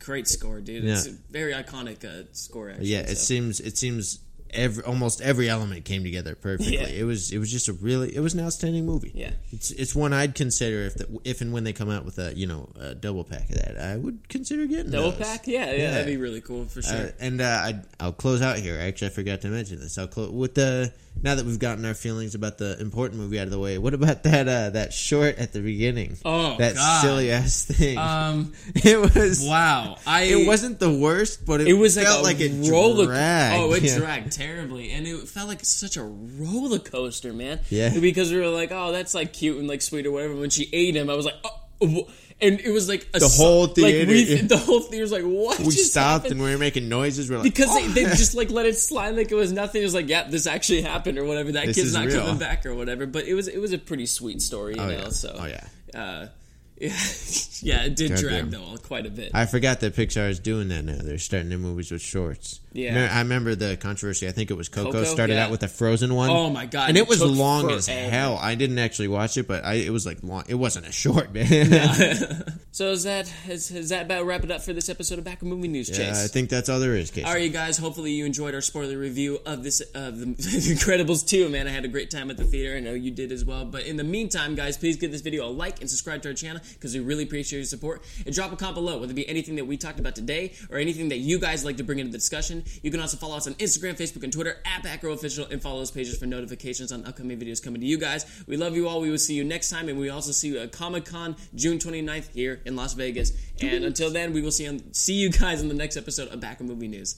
great 0.00 0.26
score, 0.26 0.60
dude. 0.60 0.82
Yeah. 0.84 0.94
It's 0.94 1.06
a 1.06 1.12
very 1.30 1.52
iconic 1.52 2.04
uh, 2.04 2.24
score. 2.32 2.70
Actually, 2.70 2.86
Yeah, 2.88 3.00
it 3.00 3.08
so. 3.18 3.24
seems 3.24 3.60
it 3.60 3.78
seems 3.78 4.18
every 4.54 4.82
almost 4.84 5.20
every 5.20 5.48
element 5.48 5.84
came 5.84 6.02
together 6.04 6.34
perfectly. 6.34 6.74
Yeah. 6.76 6.86
It 6.86 7.04
was 7.04 7.32
it 7.32 7.38
was 7.38 7.50
just 7.50 7.68
a 7.68 7.72
really 7.72 8.14
it 8.14 8.20
was 8.20 8.34
an 8.34 8.40
outstanding 8.40 8.86
movie. 8.86 9.12
Yeah. 9.14 9.32
it's 9.52 9.70
it's 9.72 9.94
one 9.94 10.12
I'd 10.12 10.34
consider 10.34 10.82
if 10.82 10.94
the, 10.94 11.20
if 11.24 11.40
and 11.40 11.52
when 11.52 11.64
they 11.64 11.72
come 11.72 11.90
out 11.90 12.04
with 12.04 12.18
a 12.18 12.34
you 12.36 12.46
know 12.46 12.68
a 12.78 12.94
double 12.94 13.24
pack 13.24 13.50
of 13.50 13.56
that, 13.56 13.78
I 13.78 13.96
would 13.96 14.28
consider 14.28 14.66
getting 14.66 14.90
double 14.92 15.10
those. 15.10 15.20
pack. 15.26 15.46
Yeah, 15.46 15.66
yeah, 15.66 15.76
Yeah. 15.76 15.90
that'd 15.92 16.06
be 16.06 16.16
really 16.16 16.40
cool 16.40 16.64
for 16.66 16.82
sure. 16.82 16.94
Uh, 16.94 17.10
and 17.20 17.40
uh, 17.40 17.44
I, 17.44 17.80
I'll 18.00 18.12
close 18.12 18.42
out 18.42 18.58
here. 18.58 18.78
Actually, 18.80 19.08
I 19.08 19.10
forgot 19.10 19.40
to 19.42 19.48
mention 19.48 19.78
this. 19.80 19.98
I'll 19.98 20.08
close 20.08 20.30
with 20.30 20.54
the 20.54 20.92
now 21.22 21.34
that 21.34 21.46
we've 21.46 21.58
gotten 21.58 21.84
our 21.86 21.94
feelings 21.94 22.34
about 22.34 22.58
the 22.58 22.78
important 22.80 23.20
movie 23.20 23.38
out 23.38 23.44
of 23.44 23.50
the 23.50 23.58
way. 23.58 23.78
What 23.78 23.94
about 23.94 24.24
that 24.24 24.46
uh, 24.48 24.70
that 24.70 24.92
short 24.92 25.38
at 25.38 25.52
the 25.52 25.60
beginning? 25.60 26.18
Oh, 26.24 26.56
that 26.58 26.74
God. 26.74 27.00
silly 27.02 27.30
ass 27.30 27.64
thing. 27.64 27.96
um, 27.96 28.52
it 28.74 28.98
was 29.14 29.40
wow. 29.46 29.96
I 30.06 30.24
It 30.24 30.46
wasn't 30.46 30.78
the 30.80 30.92
worst, 30.92 31.46
but 31.46 31.60
it, 31.62 31.68
It 31.68 31.72
was 31.74 31.96
like 31.96 32.06
felt 32.06 32.20
a 32.20 32.22
like 32.24 32.40
it 32.40 32.70
roller. 32.70 33.06
dragged. 33.06 33.62
Oh, 33.62 33.72
it 33.72 33.82
Yeah. 33.84 33.98
dragged 33.98 34.32
terribly, 34.32 34.90
and 34.92 35.06
it 35.06 35.28
felt 35.28 35.48
like 35.48 35.64
such 35.64 35.96
a 35.96 36.02
roller 36.02 36.78
coaster, 36.78 37.32
man. 37.32 37.60
Yeah. 37.70 37.98
Because 37.98 38.30
we 38.32 38.38
were 38.38 38.48
like, 38.48 38.70
oh, 38.72 38.92
that's 38.92 39.14
like 39.14 39.32
cute 39.32 39.58
and 39.58 39.66
like 39.68 39.80
sweet 39.82 40.06
or 40.06 40.12
whatever. 40.12 40.34
When 40.36 40.50
she 40.50 40.68
ate 40.72 40.94
him, 40.96 41.08
I 41.08 41.14
was 41.14 41.24
like, 41.24 41.36
oh, 41.44 41.53
and 41.80 42.60
it 42.60 42.70
was 42.72 42.88
like 42.88 43.06
a 43.14 43.18
The 43.20 43.28
whole 43.28 43.66
Like 43.66 43.76
we, 43.78 44.34
the 44.42 44.56
whole 44.56 44.80
theater 44.80 45.02
was 45.02 45.12
like, 45.12 45.22
what? 45.22 45.58
We 45.60 45.70
stopped 45.72 46.24
happened? 46.24 46.32
and 46.32 46.42
we 46.42 46.50
were 46.50 46.58
making 46.58 46.88
noises. 46.88 47.30
We're 47.30 47.36
like, 47.38 47.44
because 47.44 47.68
"Oh." 47.70 47.88
they, 47.88 48.04
they 48.04 48.10
just 48.10 48.34
like 48.34 48.50
let 48.50 48.66
it 48.66 48.76
slide 48.78 49.16
like 49.16 49.30
it 49.30 49.34
was 49.34 49.52
nothing. 49.52 49.82
It 49.82 49.84
was 49.84 49.94
like, 49.94 50.08
yeah, 50.08 50.24
this 50.28 50.46
actually 50.46 50.82
happened 50.82 51.18
or 51.18 51.24
whatever. 51.24 51.52
That 51.52 51.66
This 51.66 51.76
kid's 51.76 51.94
not 51.94 52.06
real. 52.06 52.20
coming 52.20 52.38
back 52.38 52.64
or 52.66 52.74
whatever. 52.74 53.06
But 53.06 53.24
it 53.26 53.34
was 53.34 53.48
it 53.48 53.58
was 53.58 53.72
a 53.72 53.78
pretty 53.78 54.06
sweet 54.06 54.40
story, 54.42 54.74
you 54.74 54.80
Oh, 54.80 54.86
know. 54.88 54.92
yeah. 54.98 55.08
So 55.10 55.36
Oh, 55.38 55.46
yeah. 55.46 55.64
uh, 55.94 56.28
yeah, 56.76 56.88
yeah, 57.62 57.84
it 57.84 57.96
did 57.96 58.10
God 58.10 58.18
drag 58.20 58.50
damn. 58.50 58.50
though 58.50 58.76
quite 58.82 59.06
a 59.06 59.10
bit. 59.10 59.30
I 59.34 59.46
forgot 59.46 59.80
that 59.80 59.94
Pixar 59.94 60.28
is 60.28 60.40
doing 60.40 60.68
that 60.68 60.84
now. 60.84 60.98
They're 61.02 61.18
starting 61.18 61.48
their 61.50 61.58
movies 61.58 61.90
with 61.92 62.02
shorts. 62.02 62.60
Yeah. 62.74 63.08
I 63.10 63.20
remember 63.20 63.54
the 63.54 63.76
controversy. 63.76 64.28
I 64.28 64.32
think 64.32 64.50
it 64.50 64.54
was 64.54 64.68
Coco, 64.68 64.92
Coco, 64.92 65.04
started 65.04 65.34
yeah. 65.34 65.44
out 65.44 65.50
with 65.50 65.62
a 65.62 65.68
Frozen 65.68 66.14
one. 66.14 66.28
Oh 66.28 66.50
my 66.50 66.66
God, 66.66 66.88
And 66.88 66.98
it 66.98 67.04
it 67.04 67.08
was 67.08 67.22
long 67.22 67.70
as 67.70 67.86
hell. 67.86 68.38
I 68.40 68.54
didn't 68.54 68.78
actually 68.78 69.08
watch 69.08 69.36
it, 69.36 69.46
but 69.46 69.64
I 69.64 69.74
it 69.74 69.90
was 69.90 70.06
like 70.06 70.18
long. 70.22 70.44
It 70.48 70.54
wasn't 70.54 70.86
a 70.86 70.92
short, 70.92 71.32
man. 71.32 71.44
so 72.72 72.90
is 72.90 73.04
that 73.04 73.32
is, 73.48 73.70
is 73.70 73.90
that 73.90 74.06
about 74.06 74.26
wrap 74.26 74.44
it 74.44 74.50
up 74.50 74.62
for 74.62 74.72
this 74.72 74.88
episode 74.88 75.18
of 75.18 75.24
Back 75.24 75.42
of 75.42 75.48
Movie 75.48 75.68
News, 75.68 75.88
Chase? 75.88 75.98
yeah, 75.98 76.24
I 76.24 76.28
think 76.28 76.50
that's 76.50 76.68
all 76.68 76.80
there 76.80 76.96
is. 76.96 77.10
Casey. 77.10 77.24
All 77.24 77.34
right, 77.34 77.42
you 77.42 77.50
guys. 77.50 77.78
Hopefully, 77.78 78.12
you 78.12 78.24
enjoyed 78.24 78.54
our 78.54 78.60
spoiler 78.60 78.98
review 78.98 79.38
of 79.46 79.62
this 79.62 79.80
of 79.80 80.18
the 80.20 80.26
Incredibles 80.26 81.26
2. 81.26 81.48
Man, 81.48 81.68
I 81.68 81.70
had 81.70 81.84
a 81.84 81.88
great 81.88 82.10
time 82.10 82.30
at 82.30 82.36
the 82.36 82.44
theater. 82.44 82.76
I 82.76 82.80
know 82.80 82.94
you 82.94 83.10
did 83.10 83.32
as 83.32 83.44
well. 83.44 83.64
But 83.64 83.86
in 83.86 83.96
the 83.96 84.04
meantime, 84.04 84.54
guys, 84.54 84.76
please 84.76 84.96
give 84.96 85.12
this 85.12 85.20
video 85.20 85.46
a 85.46 85.50
like 85.50 85.80
and 85.80 85.90
subscribe 85.90 86.22
to 86.22 86.28
our 86.28 86.34
channel 86.34 86.62
because 86.74 86.94
we 86.94 87.00
really 87.00 87.24
appreciate 87.24 87.58
your 87.58 87.66
support. 87.66 88.02
And 88.24 88.34
drop 88.34 88.52
a 88.52 88.56
comment 88.56 88.76
below, 88.76 88.98
whether 88.98 89.12
it 89.12 89.16
be 89.16 89.28
anything 89.28 89.56
that 89.56 89.66
we 89.66 89.76
talked 89.76 90.00
about 90.00 90.14
today 90.14 90.54
or 90.70 90.78
anything 90.78 91.10
that 91.10 91.18
you 91.18 91.38
guys 91.38 91.64
like 91.64 91.76
to 91.76 91.84
bring 91.84 91.98
into 91.98 92.12
the 92.12 92.18
discussion. 92.18 92.63
You 92.82 92.90
can 92.90 93.00
also 93.00 93.16
follow 93.16 93.36
us 93.36 93.46
on 93.46 93.54
Instagram, 93.54 93.96
Facebook, 93.98 94.22
and 94.22 94.32
Twitter 94.32 94.56
at 94.64 94.82
BackRowOfficial 94.82 95.50
and 95.50 95.62
follow 95.62 95.78
those 95.78 95.90
pages 95.90 96.18
for 96.18 96.26
notifications 96.26 96.92
on 96.92 97.04
upcoming 97.04 97.38
videos 97.38 97.62
coming 97.62 97.80
to 97.80 97.86
you 97.86 97.98
guys. 97.98 98.26
We 98.46 98.56
love 98.56 98.74
you 98.76 98.88
all. 98.88 99.00
We 99.00 99.10
will 99.10 99.18
see 99.18 99.34
you 99.34 99.44
next 99.44 99.70
time, 99.70 99.88
and 99.88 99.98
we 99.98 100.08
also 100.08 100.32
see 100.32 100.48
you 100.48 100.58
at 100.58 100.72
Comic 100.72 101.04
Con 101.04 101.36
June 101.54 101.78
29th 101.78 102.32
here 102.32 102.60
in 102.64 102.76
Las 102.76 102.94
Vegas. 102.94 103.32
And 103.60 103.84
until 103.84 104.10
then, 104.10 104.32
we 104.32 104.42
will 104.42 104.50
see 104.50 104.80
see 104.92 105.14
you 105.14 105.30
guys 105.30 105.60
in 105.60 105.68
the 105.68 105.74
next 105.74 105.96
episode 105.96 106.28
of 106.28 106.40
Back 106.40 106.60
of 106.60 106.66
Movie 106.66 106.88
News. 106.88 107.16